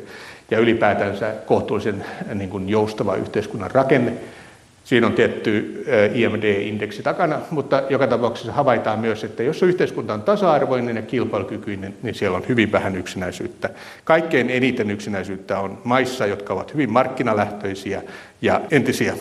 [0.52, 4.14] ja ylipäätänsä kohtuullisen niin kuin joustava yhteiskunnan rakenne.
[4.88, 10.96] Siinä on tietty IMD-indeksi takana, mutta joka tapauksessa havaitaan myös, että jos yhteiskunta on tasa-arvoinen
[10.96, 13.70] ja kilpailukykyinen, niin siellä on hyvin vähän yksinäisyyttä.
[14.04, 18.02] Kaikkein eniten yksinäisyyttä on maissa, jotka ovat hyvin markkinalähtöisiä
[18.42, 19.14] ja entisiä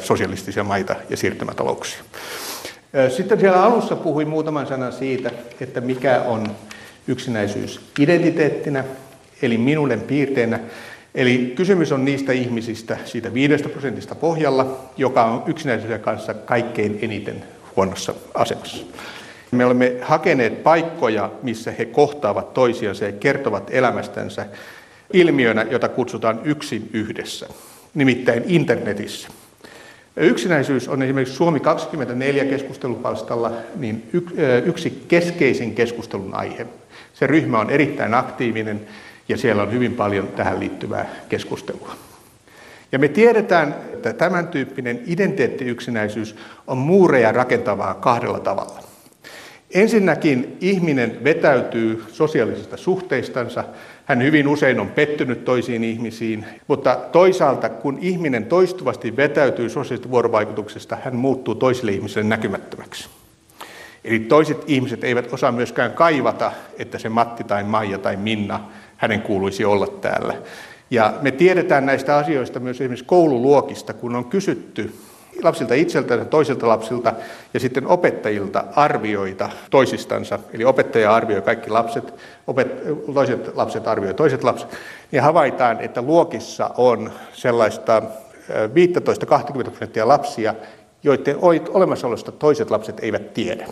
[0.00, 2.02] sosialistisia maita ja siirtymätalouksia.
[3.08, 6.46] Sitten siellä alussa puhuin muutaman sanan siitä, että mikä on
[7.08, 8.84] yksinäisyys identiteettinä,
[9.42, 10.60] eli minuuden piirteenä.
[11.14, 17.44] Eli kysymys on niistä ihmisistä siitä viidestä prosentista pohjalla, joka on yksinäisyyden kanssa kaikkein eniten
[17.76, 18.86] huonossa asemassa.
[19.50, 24.46] Me olemme hakeneet paikkoja, missä he kohtaavat toisiansa ja kertovat elämästänsä
[25.12, 27.46] ilmiönä, jota kutsutaan yksin yhdessä,
[27.94, 29.28] nimittäin internetissä.
[30.16, 34.10] Yksinäisyys on esimerkiksi Suomi 24 keskustelupalstalla niin
[34.64, 36.66] yksi keskeisin keskustelun aihe.
[37.12, 38.80] Se ryhmä on erittäin aktiivinen
[39.30, 41.94] ja siellä on hyvin paljon tähän liittyvää keskustelua.
[42.92, 48.82] Ja me tiedetään, että tämän tyyppinen identiteettiyksinäisyys on muureja rakentavaa kahdella tavalla.
[49.74, 53.64] Ensinnäkin ihminen vetäytyy sosiaalisista suhteistansa.
[54.04, 60.98] Hän hyvin usein on pettynyt toisiin ihmisiin, mutta toisaalta kun ihminen toistuvasti vetäytyy sosiaalisesta vuorovaikutuksesta,
[61.04, 63.08] hän muuttuu toisille ihmisille näkymättömäksi.
[64.04, 68.60] Eli toiset ihmiset eivät osaa myöskään kaivata, että se Matti tai Maija tai Minna
[69.00, 70.34] hänen kuuluisi olla täällä.
[70.90, 74.94] Ja me tiedetään näistä asioista myös esimerkiksi koululuokista, kun on kysytty
[75.42, 77.12] lapsilta itseltään, toisilta lapsilta
[77.54, 80.38] ja sitten opettajilta arvioita toisistansa.
[80.52, 82.14] Eli opettaja arvioi kaikki lapset,
[82.46, 82.68] opet,
[83.14, 84.68] toiset lapset arvioi toiset lapset.
[85.12, 88.02] Niin havaitaan, että luokissa on sellaista
[89.60, 90.54] 15-20 prosenttia lapsia,
[91.02, 91.36] joiden
[91.70, 93.66] olemassaolosta toiset lapset eivät tiedä.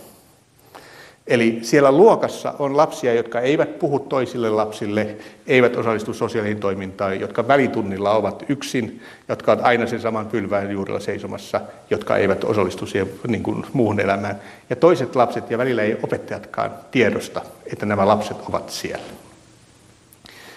[1.28, 7.48] Eli siellä luokassa on lapsia, jotka eivät puhu toisille lapsille, eivät osallistu sosiaaliin toimintaan, jotka
[7.48, 11.60] välitunnilla ovat yksin, jotka ovat aina sen saman pylvään juurella seisomassa,
[11.90, 14.40] jotka eivät osallistu siihen niin kuin, muuhun elämään.
[14.70, 17.40] Ja toiset lapset ja välillä ei opettajatkaan tiedosta,
[17.72, 19.04] että nämä lapset ovat siellä.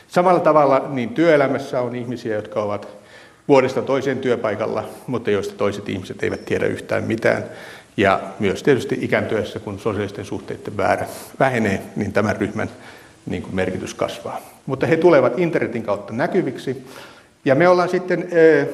[0.07, 2.87] Samalla tavalla niin työelämässä on ihmisiä, jotka ovat
[3.47, 7.43] vuodesta toiseen työpaikalla, mutta joista toiset ihmiset eivät tiedä yhtään mitään.
[7.97, 11.07] Ja myös tietysti ikääntyessä, kun sosiaalisten suhteiden väärä
[11.39, 12.69] vähenee, niin tämän ryhmän
[13.25, 14.41] niin kuin merkitys kasvaa.
[14.65, 16.85] Mutta he tulevat internetin kautta näkyviksi.
[17.45, 18.67] Ja me ollaan sitten e,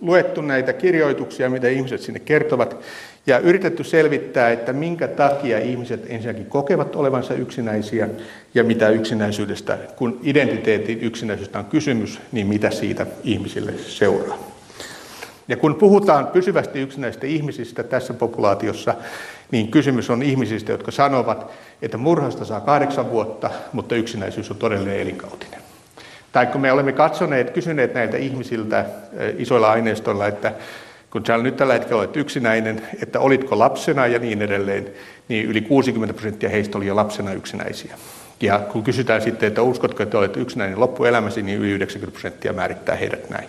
[0.00, 2.76] luettu näitä kirjoituksia, mitä ihmiset sinne kertovat,
[3.26, 8.08] ja yritetty selvittää, että minkä takia ihmiset ensinnäkin kokevat olevansa yksinäisiä
[8.54, 14.51] ja mitä yksinäisyydestä, kun identiteetin yksinäisyydestä on kysymys, niin mitä siitä ihmisille seuraa.
[15.48, 18.94] Ja kun puhutaan pysyvästi yksinäisistä ihmisistä tässä populaatiossa,
[19.50, 21.50] niin kysymys on ihmisistä, jotka sanovat,
[21.82, 25.60] että murhasta saa kahdeksan vuotta, mutta yksinäisyys on todellinen elinkautinen.
[26.32, 28.84] Tai kun me olemme katsoneet, kysyneet näiltä ihmisiltä
[29.38, 30.52] isoilla aineistoilla, että
[31.10, 34.88] kun sä nyt tällä hetkellä olet yksinäinen, että olitko lapsena ja niin edelleen,
[35.28, 37.94] niin yli 60 prosenttia heistä oli jo lapsena yksinäisiä.
[38.40, 42.96] Ja kun kysytään sitten, että uskotko, että olet yksinäinen loppuelämäsi, niin yli 90 prosenttia määrittää
[42.96, 43.48] heidät näin.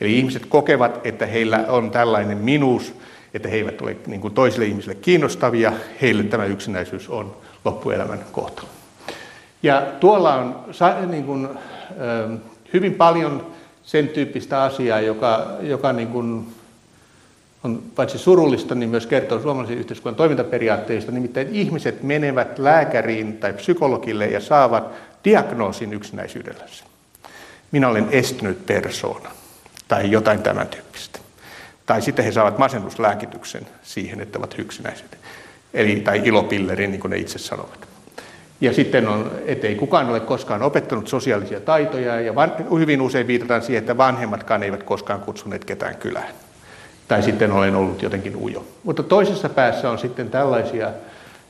[0.00, 2.94] Eli ihmiset kokevat, että heillä on tällainen minuus,
[3.34, 8.68] että he eivät ole niin kuin toisille ihmisille kiinnostavia, heille tämä yksinäisyys on loppuelämän kohtalo.
[9.62, 10.64] Ja tuolla on
[11.10, 11.48] niin kuin,
[12.72, 13.46] hyvin paljon
[13.82, 16.46] sen tyyppistä asiaa, joka, joka niin kuin
[17.64, 21.12] on paitsi surullista, niin myös kertoo suomalaisen yhteiskunnan toimintaperiaatteista.
[21.12, 24.84] Nimittäin ihmiset menevät lääkäriin tai psykologille ja saavat
[25.24, 26.84] diagnoosin yksinäisyydellänsä.
[27.72, 29.30] Minä olen estynyt persoona
[29.90, 31.18] tai jotain tämän tyyppistä.
[31.86, 35.18] Tai sitten he saavat masennuslääkityksen siihen, että ovat yksinäiset.
[35.74, 37.88] Eli, tai ilopillerin, niin kuin ne itse sanovat.
[38.60, 43.62] Ja sitten on, ettei kukaan ole koskaan opettanut sosiaalisia taitoja, ja van, hyvin usein viitataan
[43.62, 46.28] siihen, että vanhemmatkaan eivät koskaan kutsuneet ketään kylään.
[47.08, 48.64] Tai sitten olen ollut jotenkin ujo.
[48.84, 50.90] Mutta toisessa päässä on sitten tällaisia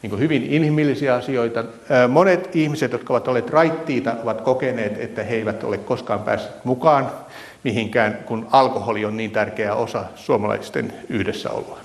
[0.03, 1.65] niin hyvin inhimillisiä asioita.
[2.09, 7.11] Monet ihmiset, jotka ovat olleet raittiita, ovat kokeneet, että he eivät ole koskaan päässeet mukaan
[7.65, 11.79] mihinkään, kun alkoholi on niin tärkeä osa suomalaisten yhdessäoloa.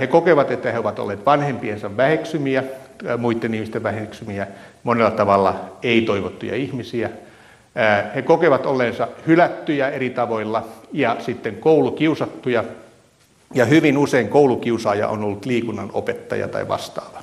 [0.00, 2.64] He kokevat, että he ovat olleet vanhempiensa väheksymiä,
[3.18, 4.46] muiden ihmisten väheksymiä,
[4.82, 7.10] monella tavalla ei-toivottuja ihmisiä.
[8.14, 12.64] He kokevat olleensa hylättyjä eri tavoilla ja sitten koulukiusattuja.
[13.54, 17.17] Ja hyvin usein koulukiusaaja on ollut liikunnan opettaja tai vastaava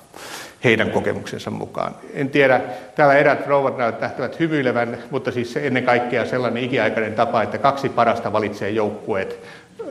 [0.63, 1.95] heidän kokemuksensa mukaan.
[2.13, 2.61] En tiedä,
[2.95, 8.33] täällä erät rouvat näyttävät hymyilevän, mutta siis ennen kaikkea sellainen ikiaikainen tapa, että kaksi parasta
[8.33, 9.39] valitsee joukkueet,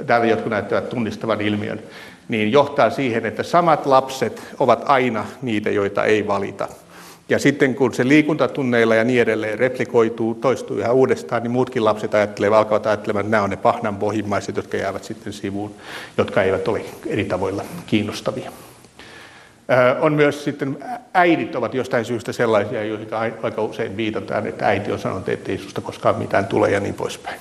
[0.06, 1.80] täällä jotkut näyttävät tunnistavan ilmiön,
[2.28, 6.68] niin johtaa siihen, että samat lapset ovat aina niitä, joita ei valita.
[7.28, 12.14] Ja sitten kun se liikuntatunneilla ja niin edelleen replikoituu, toistuu yhä uudestaan, niin muutkin lapset
[12.14, 15.74] ajattelevat, alkavat ajattelemaan, että nämä on ne pahnan pohjimmaiset, jotka jäävät sitten sivuun,
[16.18, 18.52] jotka eivät ole eri tavoilla kiinnostavia.
[20.00, 20.78] On myös sitten,
[21.14, 23.08] äidit ovat jostain syystä sellaisia, joihin
[23.42, 26.94] aika usein viitataan, että äiti on sanonut, että ei susta koskaan mitään tule ja niin
[26.94, 27.40] poispäin.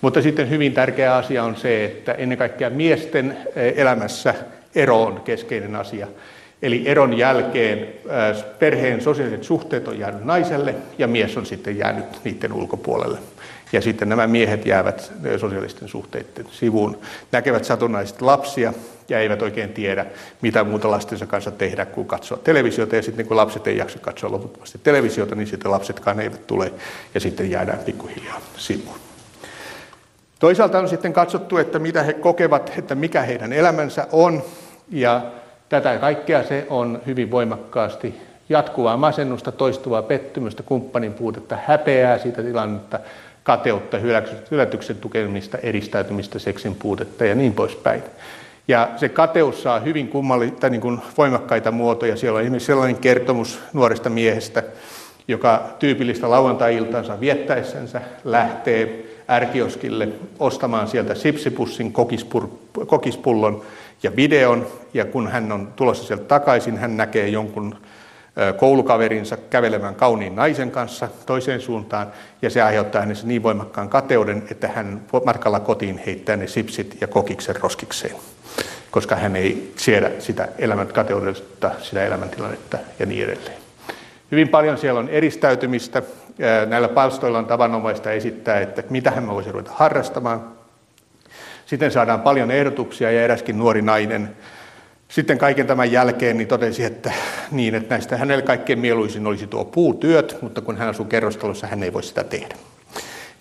[0.00, 4.34] Mutta sitten hyvin tärkeä asia on se, että ennen kaikkea miesten elämässä
[4.74, 6.06] ero on keskeinen asia.
[6.62, 7.88] Eli eron jälkeen
[8.58, 13.18] perheen sosiaaliset suhteet on jäänyt naiselle ja mies on sitten jäänyt niiden ulkopuolelle.
[13.72, 16.98] Ja sitten nämä miehet jäävät sosiaalisten suhteiden sivuun,
[17.32, 18.72] näkevät satunnaisesti lapsia
[19.08, 20.06] ja eivät oikein tiedä,
[20.40, 22.96] mitä muuta lastensa kanssa tehdä kuin katsoa televisiota.
[22.96, 26.72] Ja sitten kun lapset ei jaksa katsoa loputtomasti televisiota, niin sitten lapsetkaan eivät tule
[27.14, 28.96] ja sitten jäädään pikkuhiljaa sivuun.
[30.38, 34.42] Toisaalta on sitten katsottu, että mitä he kokevat, että mikä heidän elämänsä on.
[34.90, 35.22] Ja
[35.68, 38.14] tätä kaikkea se on hyvin voimakkaasti
[38.48, 42.98] jatkuvaa masennusta, toistuvaa pettymystä, kumppanin puutetta, häpeää siitä tilannetta,
[43.42, 43.98] kateutta,
[44.50, 48.02] hylätyksen tukemista, eristäytymistä, seksin puutetta ja niin poispäin.
[48.68, 52.16] Ja se kateus saa hyvin kummallista, niin kuin voimakkaita muotoja.
[52.16, 54.62] Siellä on esimerkiksi sellainen kertomus nuoresta miehestä,
[55.28, 60.08] joka tyypillistä lauantai-iltansa viettäessänsä lähtee ärkioskille
[60.38, 61.92] ostamaan sieltä sipsipussin,
[62.86, 63.62] kokispullon
[64.02, 64.66] ja videon.
[64.94, 67.76] Ja kun hän on tulossa sieltä takaisin, hän näkee jonkun
[68.56, 72.06] koulukaverinsa kävelemään kauniin naisen kanssa toiseen suuntaan,
[72.42, 77.06] ja se aiheuttaa hänessä niin voimakkaan kateuden, että hän matkalla kotiin heittää ne sipsit ja
[77.06, 78.16] kokiksen roskikseen,
[78.90, 83.56] koska hän ei siedä sitä elämän kateudesta, sitä elämäntilannetta ja niin edelleen.
[84.30, 86.02] Hyvin paljon siellä on eristäytymistä.
[86.66, 90.44] Näillä palstoilla on tavanomaista esittää, että mitä hän voisi ruveta harrastamaan.
[91.66, 94.36] Sitten saadaan paljon ehdotuksia ja eräskin nuori nainen
[95.12, 97.12] sitten kaiken tämän jälkeen niin totesi, että,
[97.50, 101.82] niin, että näistä hänelle kaikkein mieluisin olisi tuo puutyöt, mutta kun hän asuu kerrostalossa, hän
[101.82, 102.54] ei voi sitä tehdä.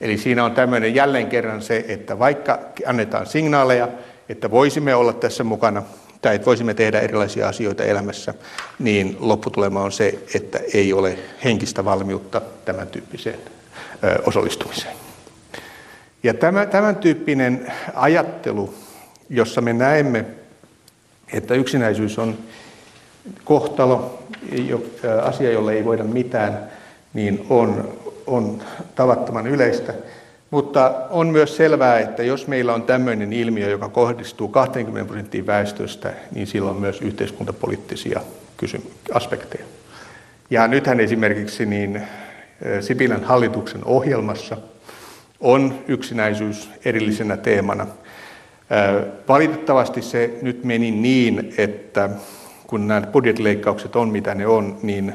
[0.02, 3.88] Eli siinä on tämmöinen jälleen kerran se, että vaikka annetaan signaaleja,
[4.30, 5.84] että voisimme olla tässä mukana
[6.22, 8.34] tai että voisimme tehdä erilaisia asioita elämässä,
[8.80, 13.40] niin lopputulema on se, että ei ole henkistä valmiutta tämän tyyppiseen
[14.26, 14.96] osallistumiseen.
[16.24, 18.74] Ja tämä, tämän tyyppinen ajattelu,
[19.30, 20.26] jossa me näemme,
[21.34, 22.38] että yksinäisyys on
[23.44, 24.24] kohtalo,
[25.22, 26.60] asia, jolle ei voida mitään,
[27.14, 27.94] niin on,
[28.28, 28.62] on
[28.96, 29.94] tavattoman yleistä.
[30.52, 36.14] Mutta on myös selvää, että jos meillä on tämmöinen ilmiö, joka kohdistuu 20 prosenttiin väestöstä,
[36.36, 38.22] niin sillä on myös yhteiskuntapoliittisia
[39.14, 39.66] aspekteja.
[40.50, 42.02] Ja nythän esimerkiksi niin
[42.82, 44.58] Sipilän hallituksen ohjelmassa
[45.40, 47.88] on yksinäisyys erillisenä teemana.
[49.28, 52.10] Valitettavasti se nyt meni niin, että
[52.68, 55.14] kun nämä budjettileikkaukset on mitä ne on, niin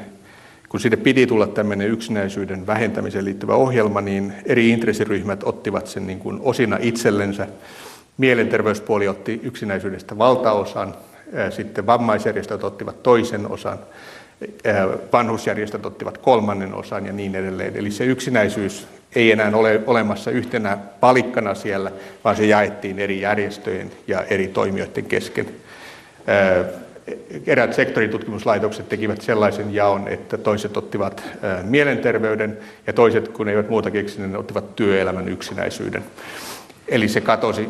[0.69, 6.19] kun siitä piti tulla tämmöinen yksinäisyyden vähentämiseen liittyvä ohjelma, niin eri intressiryhmät ottivat sen niin
[6.19, 7.47] kuin osina itsellensä.
[8.17, 10.95] Mielenterveyspuoli otti yksinäisyydestä valtaosan,
[11.49, 13.79] sitten vammaisjärjestöt ottivat toisen osan,
[15.13, 17.75] vanhusjärjestöt ottivat kolmannen osan ja niin edelleen.
[17.75, 21.91] Eli se yksinäisyys ei enää ole olemassa yhtenä palikkana siellä,
[22.23, 25.47] vaan se jaettiin eri järjestöjen ja eri toimijoiden kesken
[27.47, 31.23] eräät sektoritutkimuslaitokset tekivät sellaisen jaon, että toiset ottivat
[31.63, 36.03] mielenterveyden ja toiset, kun eivät muuta keksineet, ottivat työelämän yksinäisyyden.
[36.87, 37.69] Eli se katosi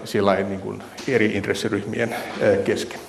[0.50, 2.16] niin kuin eri intressiryhmien
[2.64, 3.00] kesken.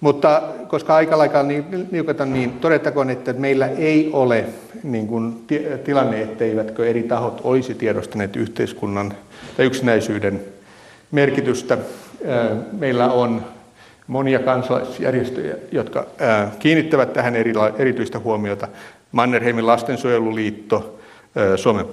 [0.00, 4.44] Mutta koska aika lailla niin niukata, niin todettakoon, että meillä ei ole
[4.82, 5.46] niin kuin,
[5.84, 9.14] tilanne, etteivätkö eri tahot olisi tiedostaneet yhteiskunnan
[9.56, 10.40] tai yksinäisyyden
[11.10, 11.78] merkitystä.
[12.72, 13.44] Meillä on
[14.06, 16.06] monia kansalaisjärjestöjä, jotka
[16.58, 17.36] kiinnittävät tähän
[17.78, 18.68] erityistä huomiota.
[19.12, 20.98] Mannerheimin lastensuojeluliitto,
[21.56, 21.86] Suomen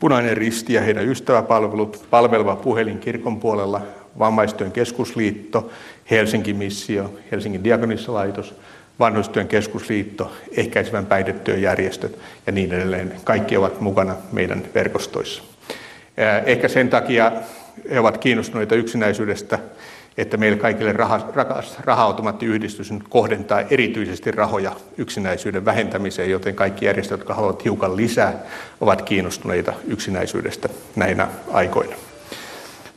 [0.00, 3.80] Punainen Risti ja heidän ystäväpalvelut, palveleva puhelin kirkon puolella,
[4.18, 5.70] Vammaistyön keskusliitto,
[6.10, 8.54] Helsingin missio, Helsingin diakonissalaitos,
[8.98, 13.12] Vanhustyön keskusliitto, ehkäisevän päihdetyön järjestöt ja niin edelleen.
[13.24, 15.42] Kaikki ovat mukana meidän verkostoissa.
[16.46, 17.32] Ehkä sen takia
[17.90, 19.58] he ovat kiinnostuneita yksinäisyydestä
[20.18, 27.34] että meille kaikille raha, rakas raha-automaattiyhdistys kohdentaa erityisesti rahoja yksinäisyyden vähentämiseen, joten kaikki järjestöt, jotka
[27.34, 28.34] haluavat hiukan lisää,
[28.80, 31.96] ovat kiinnostuneita yksinäisyydestä näinä aikoina.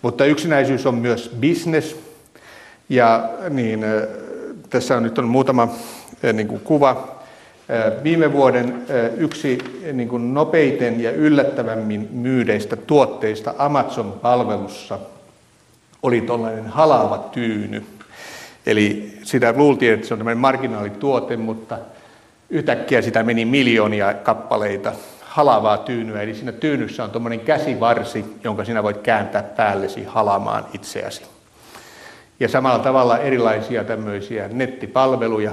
[0.04, 1.96] Mutta yksinäisyys on myös business,
[2.90, 3.86] ja niin,
[4.70, 5.68] tässä on nyt on muutama
[6.34, 7.24] niin kuin kuva.
[8.04, 8.86] Viime vuoden
[9.18, 9.58] yksi
[9.94, 15.00] niin kuin nopeiten ja yllättävämmin myydeistä tuotteista Amazon-palvelussa–
[16.04, 17.84] oli tuollainen halaava tyyny.
[18.66, 21.78] Eli sitä luultiin, että se on tämmöinen marginaalituote, mutta
[22.50, 24.92] yhtäkkiä sitä meni miljoonia kappaleita
[25.34, 26.22] halavaa tyynyä.
[26.22, 31.24] Eli siinä tyynyssä on tuommoinen käsivarsi, jonka sinä voit kääntää päällesi halamaan itseäsi.
[32.40, 35.52] Ja samalla tavalla erilaisia tämmöisiä nettipalveluja,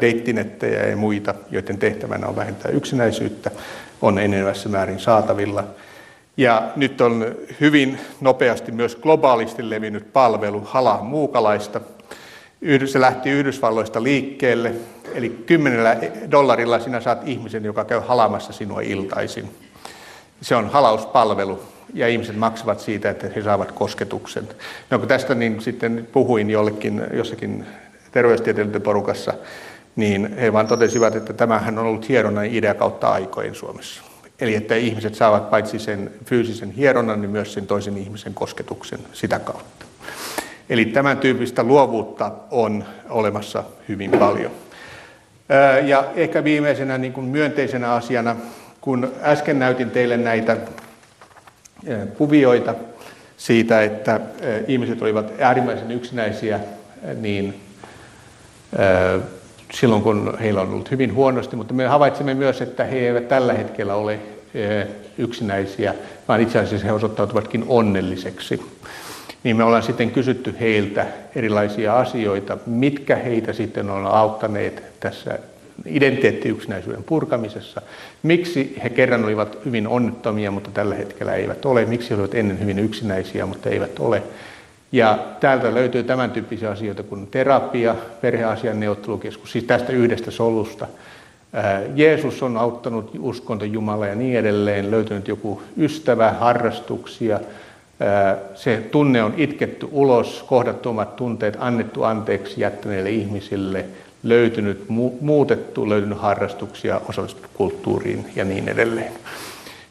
[0.00, 3.50] deittinettejä ja muita, joiden tehtävänä on vähentää yksinäisyyttä,
[4.02, 5.64] on enenevässä määrin saatavilla–
[6.36, 11.80] ja nyt on hyvin nopeasti myös globaalisti levinnyt palvelu halaa muukalaista.
[12.86, 14.74] Se lähti Yhdysvalloista liikkeelle,
[15.14, 15.96] eli kymmenellä
[16.30, 19.50] dollarilla sinä saat ihmisen, joka käy halamassa sinua iltaisin.
[20.40, 21.62] Se on halauspalvelu
[21.94, 24.48] ja ihmiset maksavat siitä, että he saavat kosketuksen.
[24.90, 27.66] No kun tästä niin sitten puhuin jollekin, jossakin
[28.12, 29.34] terveystieteilijöiden porukassa,
[29.96, 34.02] niin he vaan totesivat, että tämähän on ollut hieronnan idea kautta aikojen Suomessa.
[34.40, 39.38] Eli että ihmiset saavat paitsi sen fyysisen hieronnan, niin myös sen toisen ihmisen kosketuksen sitä
[39.38, 39.81] kautta.
[40.72, 44.50] Eli tämän tyyppistä luovuutta on olemassa hyvin paljon.
[45.84, 48.36] Ja ehkä viimeisenä niin kuin myönteisenä asiana,
[48.80, 50.56] kun äsken näytin teille näitä
[52.18, 52.74] kuvioita
[53.36, 54.20] siitä, että
[54.68, 56.60] ihmiset olivat äärimmäisen yksinäisiä,
[57.20, 57.60] niin
[59.72, 63.52] silloin kun heillä on ollut hyvin huonosti, mutta me havaitsemme myös, että he eivät tällä
[63.52, 64.18] hetkellä ole
[65.18, 65.94] yksinäisiä,
[66.28, 68.62] vaan itse asiassa he osoittautuvatkin onnelliseksi.
[69.44, 75.38] Niin me ollaan sitten kysytty heiltä erilaisia asioita, mitkä heitä sitten on auttaneet tässä
[75.86, 77.82] identiteettiyksinäisyyden purkamisessa.
[78.22, 81.84] Miksi he kerran olivat hyvin onnettomia, mutta tällä hetkellä eivät ole.
[81.84, 84.22] Miksi he olivat ennen hyvin yksinäisiä, mutta eivät ole.
[84.92, 90.86] Ja täältä löytyy tämän tyyppisiä asioita kuin terapia, perheasian neuvottelukeskus, siis tästä yhdestä solusta.
[91.94, 97.40] Jeesus on auttanut uskonto Jumala ja niin edelleen, löytynyt joku ystävä, harrastuksia,
[98.54, 103.84] Se tunne on itketty ulos, kohdattu omat tunteet, annettu anteeksi jättäneille ihmisille,
[104.22, 104.84] löytynyt,
[105.20, 109.12] muutettu, löytynyt harrastuksia, osallistuttu kulttuuriin ja niin edelleen.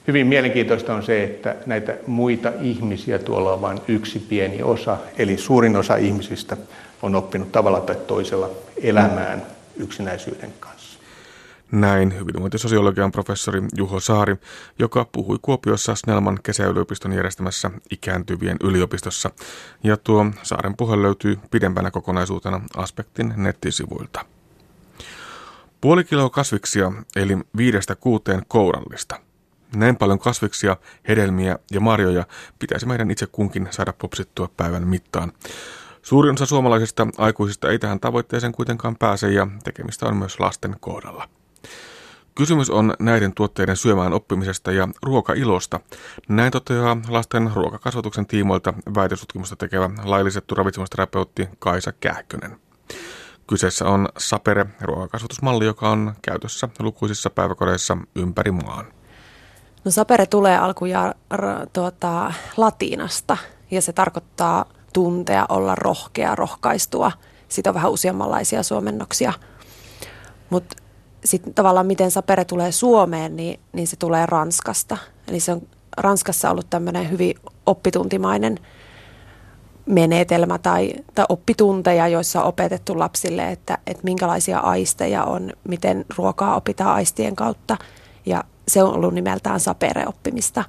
[0.08, 5.38] Hyvin mielenkiintoista on se, että näitä muita ihmisiä tuolla on vain yksi pieni osa, eli
[5.38, 6.58] suurin osa ihmisistä
[7.02, 8.50] on oppinut tavalla tai toisella
[8.84, 9.42] elämään
[9.78, 10.81] yksinäisyyden kanssa.
[11.72, 14.36] Näin hyvinvointisosiologian professori Juho Saari,
[14.80, 19.32] joka puhui Kuopiossa Snellman kesäyliopiston järjestämässä ikääntyvien yliopistossa.
[19.84, 24.26] Ja tuo Saaren puhe löytyy pidempänä kokonaisuutena Aspektin nettisivuilta.
[25.82, 29.20] Puoli kiloa kasviksia, eli viidestä kuuteen kourallista–
[29.76, 32.26] näin paljon kasviksia, hedelmiä ja marjoja
[32.60, 35.32] pitäisi meidän itse kunkin saada popsittua päivän mittaan.
[36.02, 41.30] Suurin osa suomalaisista aikuisista ei tähän tavoitteeseen kuitenkaan pääse ja tekemistä on myös lasten kohdalla.
[42.36, 45.80] Kysymys on näiden tuotteiden syömään oppimisesta ja ruokailosta.
[46.30, 52.60] Näin toteaa lasten ruokakasvatuksen tiimoilta väitöstutkimusta tekevä laillisettu ravitsemusterapeutti Kaisa Kähkönen.
[53.48, 58.86] Kyseessä on Sapere, ruokakasvatusmalli, joka on käytössä lukuisissa päiväkodeissa ympäri maan.
[59.86, 61.14] No sapere tulee alkujaan
[61.74, 63.38] tuota, latinasta
[63.72, 67.12] ja se tarkoittaa tuntea, olla rohkea, rohkaistua.
[67.48, 69.34] Siitä on vähän useammanlaisia suomennoksia.
[70.50, 70.81] Mutta
[71.26, 74.98] sitten tavallaan miten sapere tulee Suomeen, niin, niin se tulee Ranskasta.
[75.28, 75.62] Eli se on
[75.98, 78.60] Ranskassa ollut tämmöinen hyvin oppituntimainen
[79.86, 86.56] menetelmä tai, tai oppitunteja, joissa on opetettu lapsille, että, että minkälaisia aisteja on, miten ruokaa
[86.56, 87.78] opitaan aistien kautta.
[88.26, 90.64] Ja se on ollut nimeltään sapere-oppimista.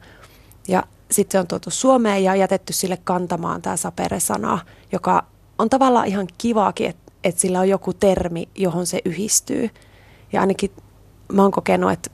[0.68, 4.58] Ja sitten se on tuotu Suomeen ja jätetty sille kantamaan tämä sapere-sana,
[4.92, 5.24] joka
[5.58, 9.70] on tavallaan ihan kivaakin, että, että sillä on joku termi, johon se yhdistyy.
[10.32, 10.70] Ja ainakin
[11.32, 12.10] mä oon kokenut, että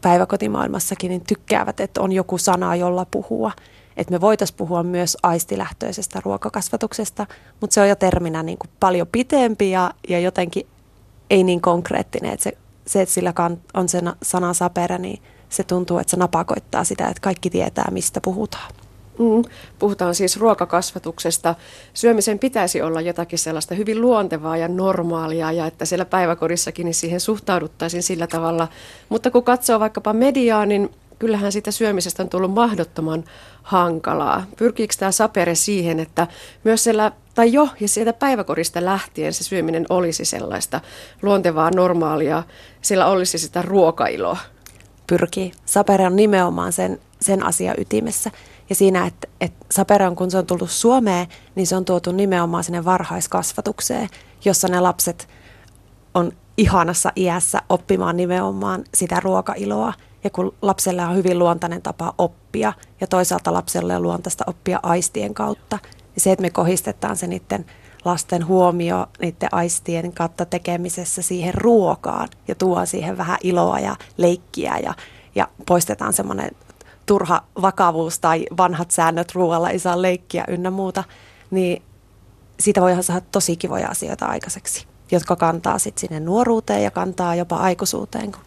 [0.00, 3.52] päiväkotimaailmassakin niin tykkäävät, että on joku sana, jolla puhua.
[3.96, 7.26] Että me voitaisiin puhua myös aistilähtöisestä ruokakasvatuksesta,
[7.60, 10.66] mutta se on jo terminä niin kuin paljon pitempi ja, ja jotenkin
[11.30, 12.56] ei niin konkreettinen, että se
[12.90, 13.32] se, että sillä
[13.74, 18.20] on se sana sapere, niin se tuntuu, että se napakoittaa sitä, että kaikki tietää, mistä
[18.20, 18.72] puhutaan.
[19.20, 19.42] Mm.
[19.78, 21.54] Puhutaan siis ruokakasvatuksesta.
[21.94, 27.20] Syömisen pitäisi olla jotakin sellaista hyvin luontevaa ja normaalia ja että siellä päiväkodissakin niin siihen
[27.20, 28.68] suhtauduttaisiin sillä tavalla.
[29.08, 33.24] Mutta kun katsoo vaikkapa mediaa, niin kyllähän siitä syömisestä on tullut mahdottoman
[33.62, 34.46] hankalaa.
[34.56, 36.26] Pyrkiikö tämä sapere siihen, että
[36.64, 40.80] myös siellä, tai jo, ja sieltä päiväkodista lähtien se syöminen olisi sellaista
[41.22, 42.42] luontevaa, normaalia,
[42.82, 44.36] siellä olisi sitä ruokailoa?
[45.06, 45.52] Pyrkii.
[45.66, 48.30] Sapere on nimenomaan sen, sen asian ytimessä.
[48.70, 52.12] Ja siinä, että, että sapere on, kun se on tullut Suomeen, niin se on tuotu
[52.12, 54.08] nimenomaan sinne varhaiskasvatukseen,
[54.44, 55.28] jossa ne lapset
[56.14, 59.92] on ihanassa iässä oppimaan nimenomaan sitä ruokailoa–
[60.24, 65.34] ja kun lapselle on hyvin luontainen tapa oppia ja toisaalta lapselle on luontaista oppia aistien
[65.34, 67.66] kautta, niin se, että me kohistetaan se niiden
[68.04, 74.78] lasten huomio niiden aistien kautta tekemisessä siihen ruokaan ja tuo siihen vähän iloa ja leikkiä
[74.82, 74.94] ja,
[75.34, 76.50] ja poistetaan semmoinen
[77.10, 81.04] turha vakavuus tai vanhat säännöt ruoalla ei saa leikkiä ynnä muuta,
[81.50, 81.82] niin
[82.60, 87.56] siitä voi saada tosi kivoja asioita aikaiseksi, jotka kantaa sitten sinne nuoruuteen ja kantaa jopa
[87.56, 88.42] aikuisuuteen, kun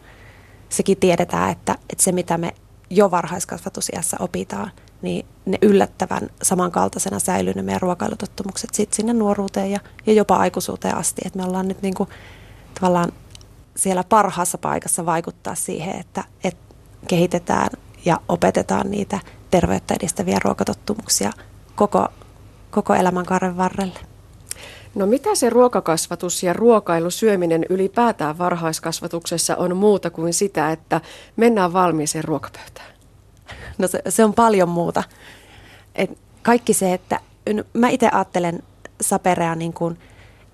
[0.68, 2.54] sekin tiedetään, että, että se mitä me
[2.90, 4.70] jo varhaiskasvatusiässä opitaan,
[5.02, 10.96] niin ne yllättävän samankaltaisena säilyy ne meidän ruokailutottumukset sit sinne nuoruuteen ja, ja jopa aikuisuuteen
[10.96, 11.22] asti.
[11.24, 12.08] Et me ollaan nyt niin kuin,
[12.80, 13.12] tavallaan
[13.76, 16.74] siellä parhaassa paikassa vaikuttaa siihen, että, että
[17.08, 17.68] kehitetään
[18.04, 21.32] ja opetetaan niitä terveyttä edistäviä ruokatottumuksia
[21.74, 22.08] koko,
[22.70, 23.98] koko elämänkaaren varrelle.
[24.94, 31.00] No mitä se ruokakasvatus ja ruokailu, syöminen ylipäätään varhaiskasvatuksessa on muuta kuin sitä, että
[31.36, 32.94] mennään valmiiseen ruokapöytään?
[33.78, 35.02] No se, se on paljon muuta.
[35.94, 37.20] Et kaikki se, että
[37.72, 38.62] mä itse ajattelen
[39.00, 39.98] saperea niin kuin,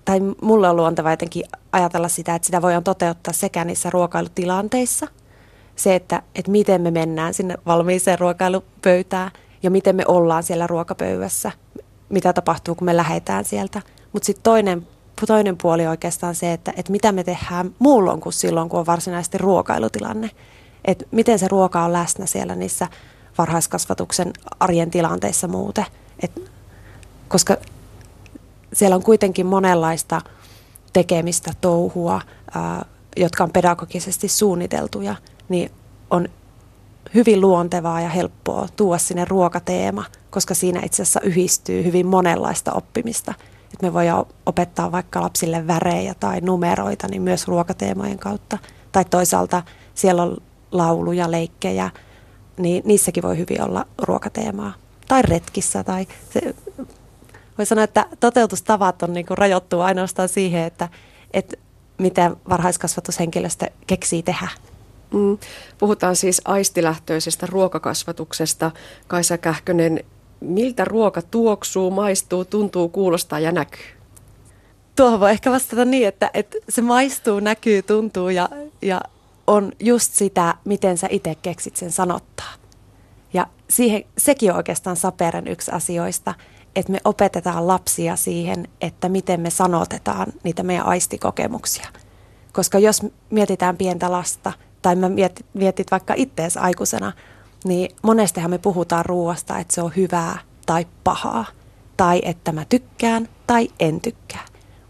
[0.05, 5.07] tai mulle on luonteva jotenkin ajatella sitä, että sitä voidaan toteuttaa sekä niissä ruokailutilanteissa,
[5.75, 9.31] se, että, että miten me mennään sinne valmiiseen ruokailupöytään
[9.63, 11.51] ja miten me ollaan siellä ruokapöydässä,
[12.09, 13.81] mitä tapahtuu, kun me lähdetään sieltä–
[14.13, 14.87] mutta sitten toinen,
[15.27, 19.37] toinen puoli oikeastaan se, että, että mitä me tehdään muulloin kuin silloin, kun on varsinaisesti
[19.37, 20.31] ruokailutilanne.
[20.85, 22.87] Että miten se ruoka on läsnä siellä niissä
[23.37, 25.85] varhaiskasvatuksen arjen tilanteissa muuten.
[26.19, 26.51] Et,
[27.27, 27.57] koska
[28.73, 30.21] siellä on kuitenkin monenlaista
[30.93, 32.21] tekemistä, touhua,
[32.55, 32.85] ää,
[33.17, 35.15] jotka on pedagogisesti suunniteltuja,
[35.51, 35.71] niin
[36.09, 36.27] on
[37.13, 43.33] hyvin luontevaa ja helppoa tuoda sinne ruokateema, koska siinä itse asiassa yhdistyy hyvin monenlaista oppimista–
[43.73, 48.57] että me voidaan opettaa vaikka lapsille värejä tai numeroita, niin myös ruokateemojen kautta.
[48.91, 49.63] Tai toisaalta
[49.95, 50.37] siellä on
[50.71, 51.89] lauluja, leikkejä,
[52.57, 54.73] niin niissäkin voi hyvin olla ruokateemaa.
[55.07, 55.83] tai retkissä.
[55.83, 56.55] Tai se,
[57.57, 60.89] voi sanoa, että toteutustavat on niin kuin rajoittuu ainoastaan siihen, että,
[61.33, 61.57] että
[61.97, 64.47] mitä varhaiskasvatushenkilöstö keksii tehdä.
[65.13, 65.37] Mm.
[65.77, 68.71] Puhutaan siis aistilähtöisestä ruokakasvatuksesta.
[69.07, 70.03] Kaisa Kähkönen,
[70.39, 73.85] miltä ruoka tuoksuu, maistuu, tuntuu, kuulostaa ja näkyy?
[74.95, 78.49] Tuohon voi ehkä vastata niin, että, että se maistuu, näkyy, tuntuu ja,
[78.81, 79.01] ja
[79.47, 82.53] on just sitä, miten sä itse keksit sen sanottaa.
[83.33, 86.33] Ja siihen, sekin on oikeastaan Saperen yksi asioista,
[86.75, 91.87] että me opetetaan lapsia siihen, että miten me sanotetaan niitä meidän aistikokemuksia.
[92.53, 97.11] Koska jos mietitään pientä lasta, tai mä mietit, mietit vaikka ittees aikuisena,
[97.63, 101.45] niin monestihan me puhutaan ruoasta, että se on hyvää tai pahaa,
[101.97, 104.45] tai että mä tykkään tai en tykkää.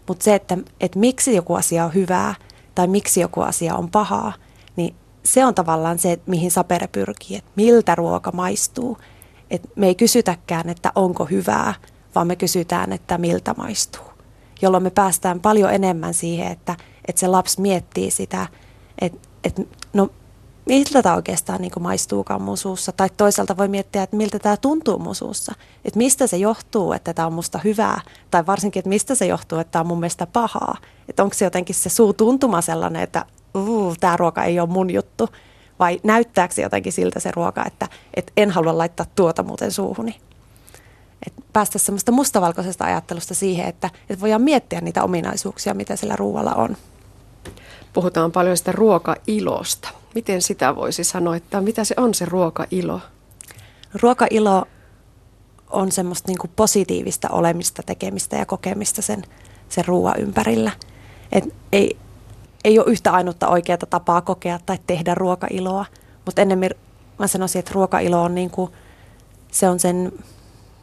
[0.08, 2.34] Mutta se, että, että miksi joku asia on hyvää
[2.74, 4.32] tai miksi joku asia on pahaa,
[4.76, 8.98] niin se on tavallaan se, mihin sapere pyrkii, että miltä ruoka maistuu.
[9.50, 11.74] Et me ei kysytäkään, että onko hyvää,
[12.14, 14.04] vaan me kysytään, että miltä maistuu.
[14.62, 16.76] Jolloin me päästään paljon enemmän siihen, että,
[17.08, 18.46] että se lapsi miettii sitä,
[19.00, 19.62] että, että
[19.92, 20.08] no
[20.66, 22.92] miltä tämä oikeastaan niin maistuukaan mun suussa.
[22.92, 25.52] Tai toisaalta voi miettiä, että miltä tämä tuntuu mun suussa.
[25.84, 28.00] Että mistä se johtuu, että tämä on musta hyvää.
[28.30, 30.76] Tai varsinkin, että mistä se johtuu, että tämä on mun mielestä pahaa.
[31.08, 33.26] Että onko se jotenkin se suu tuntuma sellainen, että
[34.00, 35.28] tämä ruoka ei ole mun juttu.
[35.78, 40.20] Vai näyttääkö se jotenkin siltä se ruoka, että, että en halua laittaa tuota muuten suuhuni.
[41.26, 46.54] Et päästä semmoista mustavalkoisesta ajattelusta siihen, että, että voidaan miettiä niitä ominaisuuksia, mitä sillä ruoalla
[46.54, 46.76] on.
[47.92, 49.88] Puhutaan paljon sitä ruokailosta.
[50.14, 53.00] Miten sitä voisi sanoa, että mitä se on se ruokailo?
[53.94, 54.64] Ruokailo
[55.70, 59.22] on semmoista niin kuin positiivista olemista, tekemistä ja kokemista sen,
[59.68, 60.70] sen ruoan ympärillä.
[61.32, 61.96] Et ei,
[62.64, 65.84] ei ole yhtä ainutta oikeaa tapaa kokea tai tehdä ruokailoa,
[66.24, 66.70] mutta ennemmin
[67.18, 68.72] mä sanoisin, että ruokailo on, niin kuin,
[69.50, 70.12] se on, sen,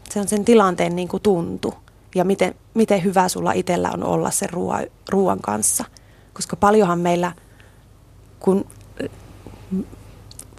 [0.10, 1.74] se on sen tilanteen niin kuin tuntu
[2.16, 5.86] ja miten, miten hyvä sulla itsellä on olla sen ruoan, ruoan kanssa.
[6.40, 7.32] Koska paljonhan meillä,
[8.40, 8.66] kun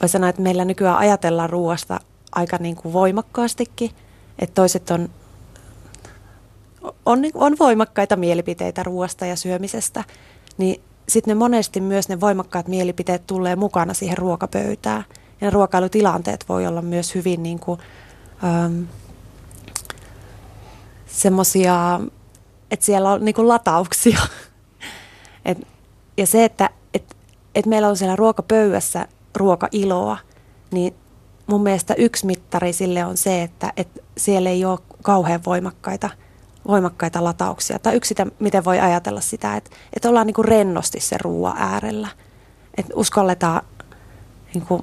[0.00, 2.00] voi sanoa, että meillä nykyään ajatellaan ruoasta
[2.32, 3.90] aika niin kuin voimakkaastikin,
[4.38, 5.08] että toiset on,
[7.06, 10.04] on, on voimakkaita mielipiteitä ruoasta ja syömisestä,
[10.58, 15.04] niin sitten ne monesti myös ne voimakkaat mielipiteet tulee mukana siihen ruokapöytään.
[15.40, 17.80] Ja ne ruokailutilanteet voi olla myös hyvin niin kuin,
[18.44, 18.82] ähm,
[21.06, 22.00] semmoisia,
[22.70, 24.20] että siellä on niin kuin latauksia.
[25.44, 25.58] Et,
[26.16, 27.16] ja se, että et,
[27.54, 30.18] et meillä on siellä ruokapöydässä ruokailoa,
[30.70, 30.94] niin
[31.46, 36.10] mun mielestä yksi mittari sille on se, että et siellä ei ole kauhean voimakkaita
[36.68, 37.78] voimakkaita latauksia.
[37.78, 41.56] Tai yksi sitä, miten voi ajatella sitä, että, että ollaan niin kuin rennosti se ruoan
[41.58, 42.08] äärellä.
[42.74, 43.62] Että uskalletaan,
[44.54, 44.82] niin kuin,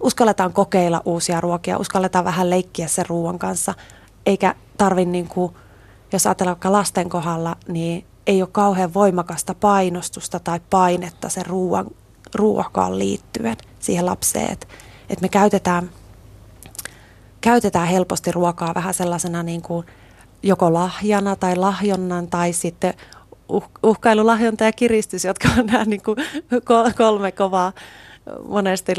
[0.00, 3.74] uskalletaan kokeilla uusia ruokia, uskalletaan vähän leikkiä sen ruoan kanssa.
[4.26, 5.52] Eikä tarvi, niin kuin,
[6.12, 11.86] jos ajatellaan vaikka lasten kohdalla, niin ei ole kauhean voimakasta painostusta tai painetta sen ruoan,
[12.34, 14.52] ruokaan liittyen siihen lapseen.
[14.52, 14.66] Että,
[15.10, 15.90] että me käytetään,
[17.40, 19.86] käytetään helposti ruokaa vähän sellaisena niin kuin–
[20.42, 22.94] joko lahjana tai lahjonnan tai sitten
[23.48, 26.16] uh, uhkailu, lahjonta ja kiristys, jotka on nämä niin kuin
[26.96, 27.72] kolme kovaa
[28.48, 28.94] monesti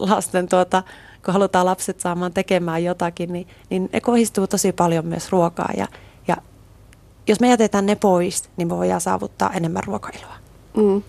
[0.00, 0.82] lasten, tuota,
[1.24, 5.70] kun halutaan lapset saamaan tekemään jotakin, niin, niin ne kohdistuu tosi paljon myös ruokaa.
[5.76, 5.86] Ja
[7.28, 10.34] jos me jätetään ne pois, niin me voidaan saavuttaa enemmän ruokailoa.
[10.76, 11.02] Mm.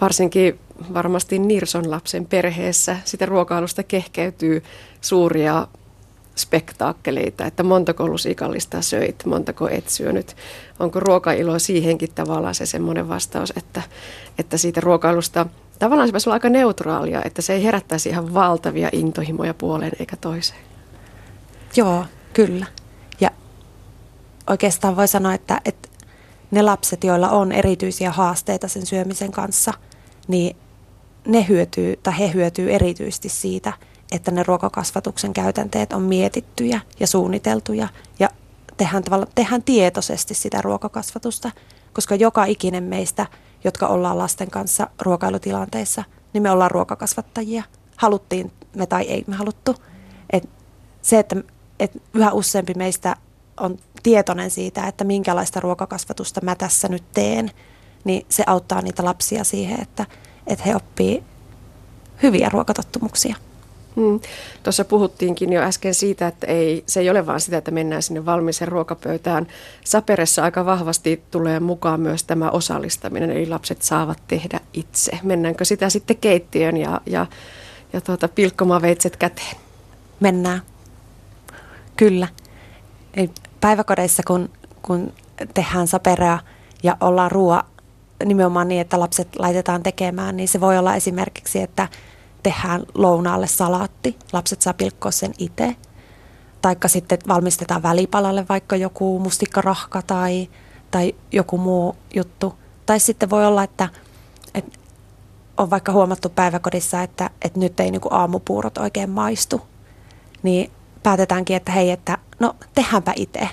[0.00, 0.58] Varsinkin
[0.94, 4.62] varmasti Nirson lapsen perheessä sitä ruokailusta kehkeytyy
[5.00, 5.68] suuria
[6.36, 10.36] spektaakkeleita, että montako lusikallista söit, montako et syönyt.
[10.80, 13.82] Onko ruokailo siihenkin tavallaan se semmoinen vastaus, että,
[14.38, 15.46] että siitä ruokailusta
[15.78, 20.16] tavallaan se pitäisi olla aika neutraalia, että se ei herättäisi ihan valtavia intohimoja puoleen eikä
[20.16, 20.60] toiseen.
[21.76, 22.66] Joo, kyllä.
[24.50, 25.88] Oikeastaan voi sanoa, että, että
[26.50, 29.72] ne lapset, joilla on erityisiä haasteita sen syömisen kanssa,
[30.28, 30.56] niin
[31.26, 33.72] ne hyötyy tai he hyötyy erityisesti siitä–
[34.14, 37.88] että ne ruokakasvatuksen käytänteet on mietittyjä ja suunniteltuja
[38.18, 38.28] ja
[38.76, 39.02] tehdään,
[39.34, 41.50] tehdään tietoisesti sitä ruokakasvatusta,
[41.92, 43.26] koska joka ikinen meistä,
[43.64, 47.62] jotka ollaan lasten kanssa ruokailutilanteissa, niin me ollaan ruokakasvattajia.
[47.96, 49.74] Haluttiin me tai ei me haluttu.
[50.32, 50.48] Et
[51.02, 51.36] se, että
[51.80, 53.16] et yhä useampi meistä
[53.60, 57.50] on tietoinen siitä, että minkälaista ruokakasvatusta mä tässä nyt teen,
[58.04, 60.06] niin se auttaa niitä lapsia siihen, että,
[60.46, 61.22] että he oppii
[62.22, 63.36] hyviä ruokatottumuksia.
[63.96, 64.20] Hmm.
[64.62, 68.26] Tuossa puhuttiinkin jo äsken siitä, että ei, se ei ole vain sitä, että mennään sinne
[68.26, 69.46] valmiiseen ruokapöytään.
[69.84, 75.18] Saperessa aika vahvasti tulee mukaan myös tämä osallistaminen, eli lapset saavat tehdä itse.
[75.22, 77.26] Mennäänkö sitä sitten keittiön ja, ja,
[77.92, 79.56] ja tuota, pilkkomaan veitset käteen?
[80.20, 80.62] Mennään.
[81.96, 82.28] Kyllä.
[83.60, 84.50] Päiväkodeissa, kun,
[84.82, 85.12] kun
[85.54, 86.38] tehdään saperea
[86.82, 87.64] ja ollaan ruoa
[88.24, 91.88] nimenomaan niin, että lapset laitetaan tekemään, niin se voi olla esimerkiksi, että
[92.42, 94.18] tehdään lounaalle salaatti.
[94.32, 95.76] Lapset saa pilkkoa sen itse.
[96.62, 100.48] Taikka sitten valmistetaan välipalalle vaikka joku mustikkarahka tai,
[100.90, 102.54] tai joku muu juttu.
[102.86, 103.88] Tai sitten voi olla, että,
[104.54, 104.78] että
[105.56, 109.60] on vaikka huomattu päiväkodissa, että, että nyt ei niin aamupuurot oikein maistu.
[110.42, 110.70] Niin
[111.02, 113.48] päätetäänkin, että hei, että no tehdäänpä itse.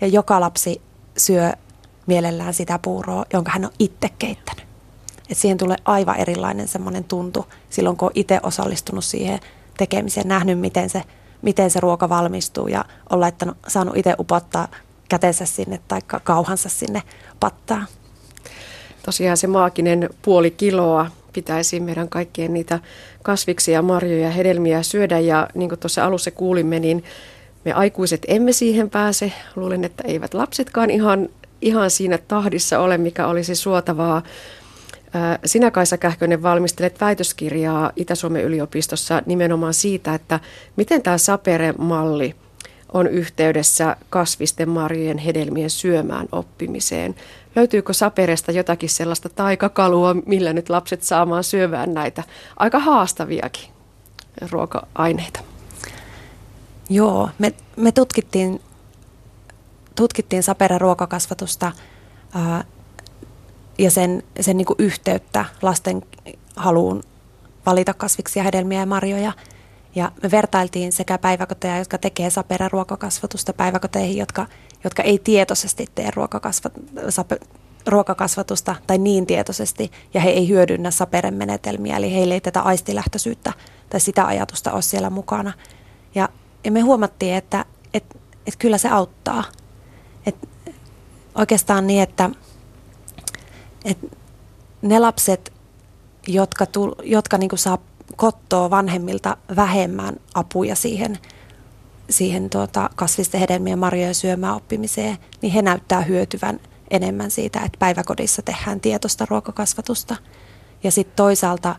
[0.00, 0.80] Ja joka lapsi
[1.16, 1.52] syö
[2.06, 4.66] mielellään sitä puuroa, jonka hän on itse keittänyt.
[5.30, 9.40] Et siihen tulee aivan erilainen semmoinen tuntu silloin, kun on itse osallistunut siihen
[9.78, 11.02] tekemiseen, nähnyt, miten se,
[11.42, 14.68] miten se ruoka valmistuu ja on laittanut, saanut itse upottaa
[15.08, 17.02] kätensä sinne tai kauhansa sinne
[17.40, 17.86] pattaan.
[19.04, 22.80] Tosiaan se maaginen puoli kiloa pitäisi meidän kaikkien niitä
[23.22, 27.04] kasviksia, marjoja, hedelmiä syödä ja niin kuin tuossa alussa kuulimme, niin
[27.66, 29.32] me aikuiset emme siihen pääse.
[29.56, 31.28] Luulen, että eivät lapsetkaan ihan,
[31.60, 34.22] ihan siinä tahdissa ole, mikä olisi suotavaa.
[35.44, 40.40] Sinä Kaisa Kähkönen valmistelet väitöskirjaa Itä-Suomen yliopistossa nimenomaan siitä, että
[40.76, 42.34] miten tämä Sapere-malli
[42.92, 47.14] on yhteydessä kasvisten, marjojen, hedelmien syömään oppimiseen.
[47.56, 52.22] Löytyykö Saperesta jotakin sellaista taikakalua, millä nyt lapset saamaan syövään näitä
[52.56, 53.70] aika haastaviakin
[54.50, 55.55] ruoka-aineita?
[56.90, 58.60] Joo, me, me tutkittiin,
[59.94, 61.72] tutkittiin Saperen ruokakasvatusta
[62.34, 62.64] ää,
[63.78, 66.02] ja sen, sen niin kuin yhteyttä lasten
[66.56, 67.02] haluun
[67.66, 69.32] valita kasviksia, hedelmiä ja marjoja.
[69.94, 74.46] Ja me vertailtiin sekä päiväkoteja, jotka tekee Saperen ruokakasvatusta, päiväkoteihin, jotka,
[74.84, 76.72] jotka ei tietoisesti tee ruokakasvat,
[77.08, 77.38] sape,
[77.86, 83.52] ruokakasvatusta tai niin tietoisesti, ja he ei hyödynnä Saperen menetelmiä, eli heille ei tätä aistilähtöisyyttä
[83.90, 85.52] tai sitä ajatusta ole siellä mukana.
[86.14, 86.28] Ja
[86.64, 89.44] ja me huomattiin, että, että, että kyllä se auttaa.
[90.26, 90.48] Et
[91.34, 92.30] oikeastaan niin, että,
[93.84, 94.06] että
[94.82, 95.52] ne lapset,
[96.26, 97.78] jotka, tul, jotka niin saa
[98.16, 101.18] kottoa vanhemmilta vähemmän apuja siihen,
[102.10, 108.42] siihen tuota kasvisten hedelmien marjojen syömään oppimiseen, niin he näyttää hyötyvän enemmän siitä, että päiväkodissa
[108.42, 110.16] tehdään tietoista ruokakasvatusta.
[110.82, 111.76] Ja sitten toisaalta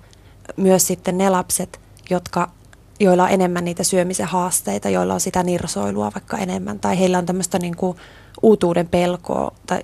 [0.57, 2.51] myös sitten ne lapset, jotka
[2.99, 7.25] joilla on enemmän niitä syömisen haasteita, joilla on sitä nirsoilua vaikka enemmän, tai heillä on
[7.25, 7.97] tämmöistä niin kuin
[8.41, 9.81] uutuuden pelkoa tai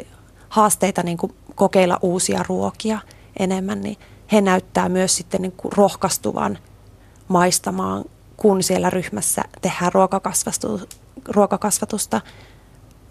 [0.49, 2.99] haasteita niin kuin kokeilla uusia ruokia
[3.39, 3.97] enemmän, niin
[4.31, 6.57] he näyttää myös sitten niin kuin rohkaistuvan
[7.27, 8.05] maistamaan,
[8.37, 9.91] kun siellä ryhmässä tehdään
[11.27, 12.21] ruokakasvatusta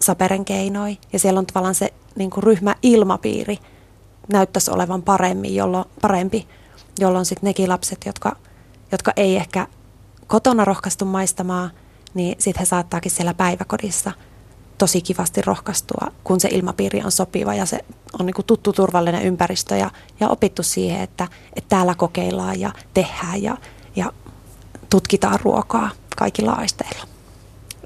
[0.01, 0.97] saperen keinoi.
[1.13, 3.57] Ja siellä on tavallaan se niin kuin ryhmäilmapiiri
[4.33, 6.47] näyttäisi olevan paremmin, jolloin, parempi,
[6.99, 8.35] jolloin sitten nekin lapset, jotka,
[8.91, 9.67] jotka ei ehkä
[10.27, 11.71] kotona rohkaistu maistamaan,
[12.13, 14.11] niin sitten he saattaakin siellä päiväkodissa
[14.77, 17.79] tosi kivasti rohkaistua, kun se ilmapiiri on sopiva ja se
[18.19, 22.73] on niin kuin tuttu turvallinen ympäristö ja, ja opittu siihen, että, että täällä kokeillaan ja
[22.93, 23.57] tehdään ja,
[23.95, 24.13] ja
[24.89, 27.07] tutkitaan ruokaa kaikilla aisteilla.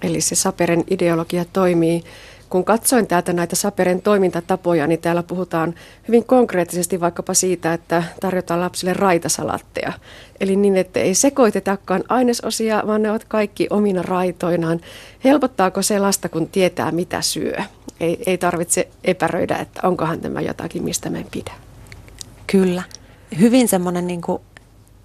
[0.01, 2.03] Eli se Saperen ideologia toimii
[2.49, 5.75] kun katsoin täältä näitä Saperen toimintatapoja, niin täällä puhutaan
[6.07, 9.93] hyvin konkreettisesti vaikkapa siitä, että tarjotaan lapsille raitasalatteja.
[10.39, 14.81] Eli niin, että ei sekoitetakaan ainesosia, vaan ne ovat kaikki omina raitoinaan.
[15.23, 17.57] Helpottaako se lasta, kun tietää, mitä syö?
[17.99, 21.51] Ei, ei tarvitse epäröidä, että onkohan tämä jotakin, mistä me pidä.
[22.47, 22.83] Kyllä.
[23.39, 24.41] Hyvin semmoinen niin kuin,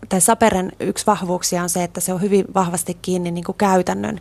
[0.09, 4.20] tai Saperen yksi vahvuuksia on se, että se on hyvin vahvasti kiinni niin kuin käytännön,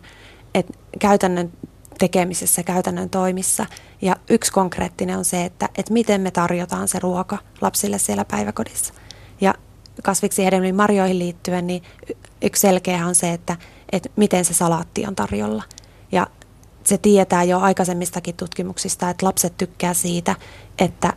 [0.54, 0.66] et
[0.98, 1.52] käytännön
[1.98, 3.66] tekemisessä, käytännön toimissa.
[4.02, 8.94] Ja yksi konkreettinen on se, että, että miten me tarjotaan se ruoka lapsille siellä päiväkodissa.
[9.40, 9.54] Ja
[10.02, 11.82] kasviksi hedelmiin marjoihin liittyen, niin
[12.42, 13.56] yksi selkeä on se, että,
[13.92, 15.62] että miten se salaatti on tarjolla.
[16.12, 16.26] Ja
[16.84, 20.36] se tietää jo aikaisemmistakin tutkimuksista, että lapset tykkää siitä,
[20.78, 21.12] että,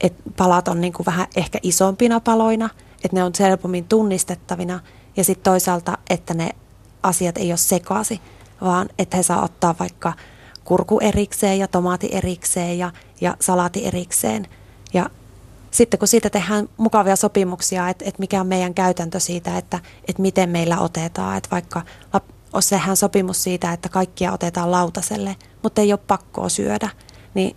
[0.00, 2.70] että palat on niin kuin vähän ehkä isompina paloina,
[3.04, 4.80] että ne on helpommin tunnistettavina
[5.16, 6.50] ja sitten toisaalta, että ne
[7.02, 8.20] asiat ei ole sekaisin
[8.60, 10.12] vaan että he saa ottaa vaikka
[10.64, 14.46] kurku erikseen ja tomaati erikseen ja, ja salaati erikseen.
[14.94, 15.10] Ja
[15.70, 19.78] sitten kun siitä tehdään mukavia sopimuksia, että, että mikä on meidän käytäntö siitä, että,
[20.08, 21.82] että miten meillä otetaan, että vaikka
[22.70, 26.88] tehdään sopimus siitä, että kaikkia otetaan lautaselle, mutta ei ole pakkoa syödä,
[27.34, 27.56] niin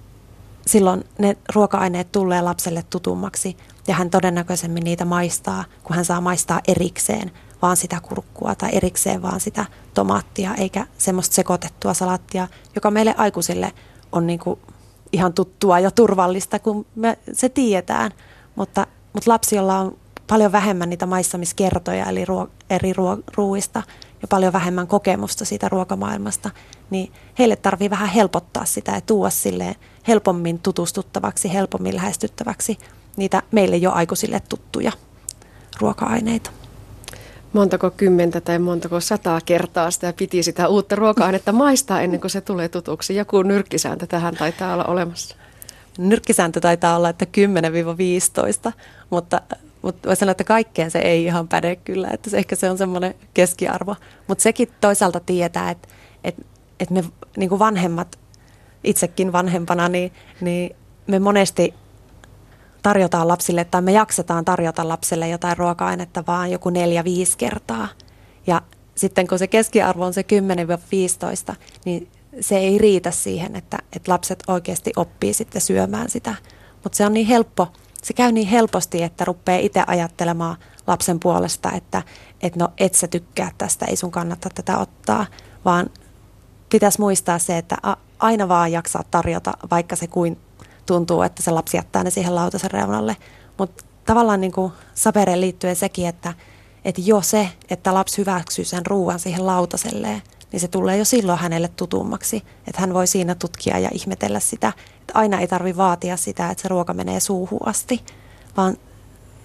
[0.68, 6.62] silloin ne ruoka-aineet tulee lapselle tutummaksi ja hän todennäköisemmin niitä maistaa, kun hän saa maistaa
[6.68, 7.32] erikseen
[7.62, 13.74] vaan sitä kurkkua tai erikseen vaan sitä tomaattia, eikä semmoista sekoitettua salattia, joka meille aikuisille
[14.12, 14.60] on niin kuin
[15.14, 18.12] ihan tuttua ja turvallista, kun me se tiedetään.
[18.56, 19.98] Mutta, mutta lapsi, jolla on
[20.28, 23.84] paljon vähemmän niitä maissamiskertoja, eli ruo, eri ruo, ruuista,
[24.22, 26.50] ja paljon vähemmän kokemusta siitä ruokamaailmasta,
[26.90, 29.76] niin heille tarvii vähän helpottaa sitä ja tuoda silleen
[30.08, 32.78] helpommin tutustuttavaksi, helpommin lähestyttäväksi
[33.18, 34.92] niitä meille jo aikuisille tuttuja
[35.80, 36.59] ruoka-aineita.
[37.54, 42.42] Montako kymmentä tai montako sataa kertaa sitä piti sitä uutta ruoka-ainetta maistaa ennen kuin se
[42.42, 43.16] tulee tutuksi?
[43.16, 45.36] Joku nyrkkisääntö tähän taitaa olla olemassa.
[45.98, 47.26] Nyrkkisääntö taitaa olla, että
[48.70, 48.72] 10-15,
[49.10, 49.42] mutta,
[49.82, 52.78] mutta voi sanoa, että kaikkeen se ei ihan päde kyllä, että se, ehkä se on
[52.78, 53.96] semmoinen keskiarvo.
[54.28, 55.88] Mutta sekin toisaalta tietää, että,
[56.24, 56.42] että,
[56.80, 57.04] että me
[57.38, 58.20] niin kuin vanhemmat,
[58.84, 60.76] itsekin vanhempana, niin, niin
[61.08, 61.74] me monesti
[62.82, 67.88] tarjotaan lapsille tai me jaksetaan tarjota lapselle jotain ruoka-ainetta vaan joku neljä, viisi kertaa.
[68.48, 68.62] Ja
[68.96, 70.26] sitten kun se keskiarvo on se
[71.52, 71.56] 10-15,
[71.86, 76.36] niin se ei riitä siihen, että, että lapset oikeasti oppii sitten syömään sitä.
[76.84, 77.68] Mutta se on niin helppo,
[78.04, 80.58] se käy niin helposti, että rupeaa itse ajattelemaan
[80.88, 82.04] lapsen puolesta, että,
[82.42, 85.26] että no et sä tykkää tästä, ei sun kannata tätä ottaa,
[85.66, 85.90] vaan
[86.70, 87.78] pitäisi muistaa se, että
[88.20, 90.38] aina vaan jaksaa tarjota, vaikka se kuin
[90.94, 93.18] tuntuu, että se lapsi jättää ne siihen lautasen reunalle.
[93.58, 96.34] Mutta tavallaan niin sapereen liittyen sekin, että,
[96.86, 100.22] että jo se, että lapsi hyväksyy sen ruoan siihen lautaselleen,
[100.52, 102.44] niin se tulee jo silloin hänelle tutummaksi.
[102.68, 104.74] Että hän voi siinä tutkia ja ihmetellä sitä.
[105.02, 108.04] Että aina ei tarvi vaatia sitä, että se ruoka menee suuhun asti,
[108.58, 108.78] vaan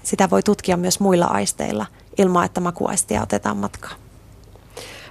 [0.03, 1.87] sitä voi tutkia myös muilla aisteilla
[2.19, 4.04] ilman, että makuaistia otetaan matkaan.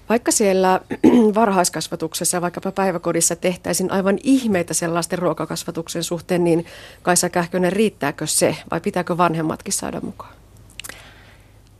[0.10, 0.82] Vaikka siellä
[1.36, 6.66] varhaiskasvatuksessa ja vaikkapa päiväkodissa tehtäisiin aivan ihmeitä sellaisten ruokakasvatuksen suhteen, niin
[7.02, 10.34] Kaisa Kähkönen, riittääkö se vai pitääkö vanhemmatkin saada mukaan?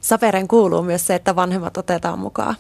[0.02, 2.56] Saperen kuuluu myös se, että vanhemmat otetaan mukaan.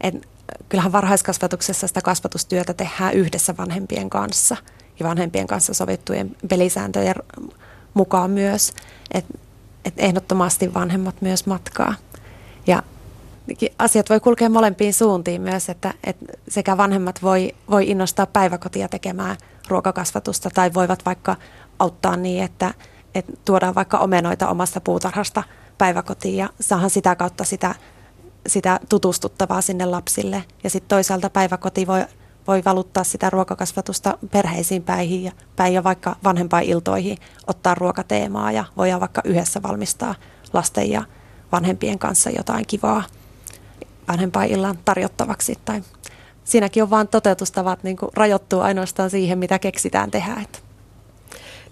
[0.00, 0.28] Et
[0.68, 4.56] kyllähän varhaiskasvatuksessa sitä kasvatustyötä tehdään yhdessä vanhempien kanssa
[5.00, 7.14] ja vanhempien kanssa sovittujen pelisääntöjen
[7.94, 8.72] mukaan myös.
[9.14, 9.24] Et,
[9.84, 11.94] et ehdottomasti vanhemmat myös matkaa.
[12.66, 12.82] Ja
[13.78, 19.36] asiat voi kulkea molempiin suuntiin myös, että, että sekä vanhemmat voi, voi innostaa päiväkotia tekemään
[19.68, 21.36] ruokakasvatusta tai voivat vaikka
[21.78, 22.74] auttaa niin, että,
[23.14, 25.42] että tuodaan vaikka omenoita omasta puutarhasta
[25.78, 27.74] päiväkotiin ja saahan sitä kautta sitä,
[28.46, 30.44] sitä tutustuttavaa sinne lapsille.
[30.64, 32.04] Ja sitten toisaalta päiväkoti voi,
[32.46, 39.00] voi valuttaa sitä ruokakasvatusta perheisiin päihin ja, päin ja vaikka vanhempainiltoihin ottaa ruokateemaa ja voidaan
[39.00, 40.14] vaikka yhdessä valmistaa
[40.52, 41.04] lasten ja
[41.52, 43.02] vanhempien kanssa jotain kivaa
[44.08, 45.58] vanhempainillan tarjottavaksi.
[45.64, 45.82] Tai
[46.44, 50.44] siinäkin on vain toteutustavat niin kuin rajoittuu ainoastaan siihen, mitä keksitään tehdä.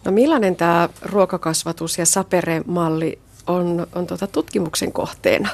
[0.05, 5.49] No millainen tämä ruokakasvatus ja sapere-malli on, on tuota tutkimuksen kohteena?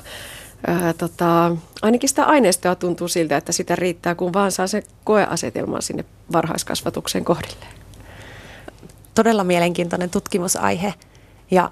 [0.66, 5.82] Ää, tota, ainakin sitä aineistoa tuntuu siltä, että sitä riittää, kun vaan saa se koeasetelman
[5.82, 7.74] sinne varhaiskasvatuksen kohdilleen.
[9.14, 10.94] Todella mielenkiintoinen tutkimusaihe
[11.50, 11.70] ja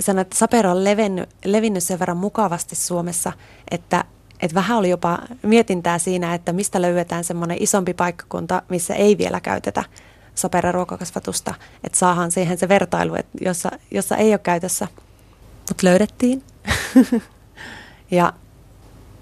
[0.00, 3.32] sanon, että sapero on levennyt, levinnyt sen verran mukavasti Suomessa,
[3.70, 4.04] että
[4.40, 9.40] et vähän oli jopa mietintää siinä, että mistä löydetään semmoinen isompi paikkakunta, missä ei vielä
[9.40, 9.84] käytetä
[10.72, 14.88] ruokakasvatusta, että saahan siihen se vertailu, että jossa, jossa ei ole käytössä,
[15.68, 16.42] mutta löydettiin.
[18.10, 18.32] ja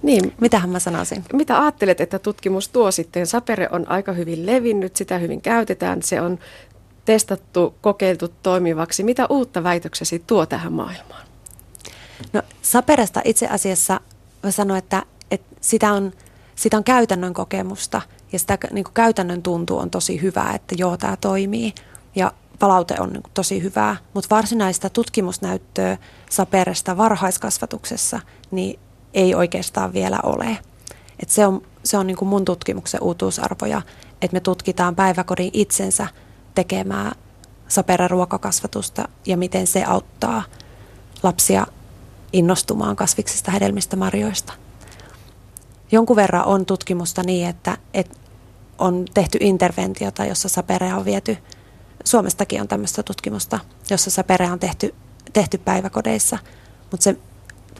[0.02, 0.34] niin.
[0.40, 1.24] Mitähän mä sanoisin?
[1.32, 3.26] Mitä ajattelet, että tutkimus tuo sitten?
[3.26, 6.38] Sapere on aika hyvin levinnyt, sitä hyvin käytetään, se on
[7.04, 9.02] testattu, kokeiltu toimivaksi.
[9.02, 11.26] Mitä uutta väitöksesi tuo tähän maailmaan?
[12.32, 14.00] No Saperesta itse asiassa
[14.46, 16.12] mä sanoin, että, että sitä, on,
[16.54, 20.96] sitä on käytännön kokemusta ja sitä niin kuin käytännön tuntu on tosi hyvää, että joo,
[20.96, 21.74] tämä toimii
[22.14, 25.98] ja palaute on niin kuin tosi hyvää, mutta varsinaista tutkimusnäyttöä
[26.30, 28.20] Saperesta varhaiskasvatuksessa
[28.50, 28.78] niin
[29.14, 30.58] ei oikeastaan vielä ole.
[31.20, 33.82] Et se on, se on niin kuin mun tutkimuksen uutuusarvoja,
[34.22, 36.06] että me tutkitaan päiväkodin itsensä
[36.54, 37.12] tekemää
[37.68, 40.42] Sapera-ruokakasvatusta ja miten se auttaa
[41.22, 41.66] lapsia
[42.36, 44.52] innostumaan kasviksista, hedelmistä, marjoista.
[45.92, 48.16] Jonkun verran on tutkimusta niin, että, että
[48.78, 51.36] on tehty interventiota, jossa saperea on viety,
[52.04, 53.58] Suomestakin on tämmöistä tutkimusta,
[53.90, 54.94] jossa saperea on tehty,
[55.32, 56.38] tehty päiväkodeissa,
[56.90, 57.16] mutta se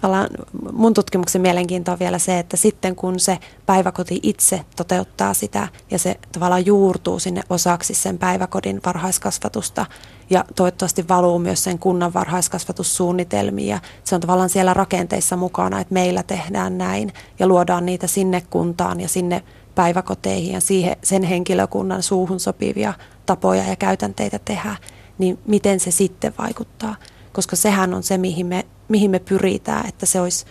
[0.00, 0.28] tavallaan
[0.72, 5.98] mun tutkimuksen mielenkiinto on vielä se, että sitten kun se päiväkoti itse toteuttaa sitä ja
[5.98, 9.86] se tavallaan juurtuu sinne osaksi sen päiväkodin varhaiskasvatusta
[10.30, 15.94] ja toivottavasti valuu myös sen kunnan varhaiskasvatussuunnitelmiin ja se on tavallaan siellä rakenteissa mukana, että
[15.94, 19.42] meillä tehdään näin ja luodaan niitä sinne kuntaan ja sinne
[19.74, 22.94] päiväkoteihin ja siihen, sen henkilökunnan suuhun sopivia
[23.26, 24.76] tapoja ja käytänteitä tehdä,
[25.18, 26.96] niin miten se sitten vaikuttaa.
[27.36, 30.46] Koska sehän on se, mihin me, mihin me pyritään, että se olisi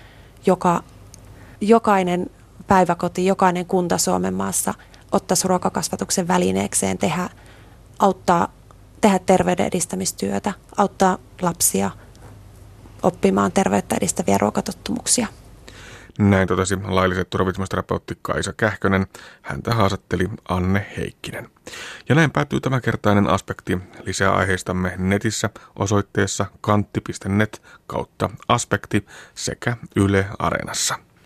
[0.45, 0.83] joka,
[1.61, 2.29] jokainen
[2.67, 4.73] päiväkoti, jokainen kunta Suomen maassa
[5.11, 7.29] ottaisi ruokakasvatuksen välineekseen tehdä,
[7.99, 8.53] auttaa
[9.01, 11.91] tehdä terveyden edistämistyötä, auttaa lapsia
[13.03, 15.27] oppimaan terveyttä edistäviä ruokatottumuksia.
[16.20, 19.07] Näin totesi lailliset ravitsemusterapeutti Kaisa Kähkönen.
[19.41, 21.49] Häntä haastatteli Anne Heikkinen.
[22.09, 23.78] Ja näin päättyy tämänkertainen aspekti.
[24.05, 31.04] Lisää aiheistamme netissä osoitteessa kantti.net kautta aspekti sekä Yle Areenassa.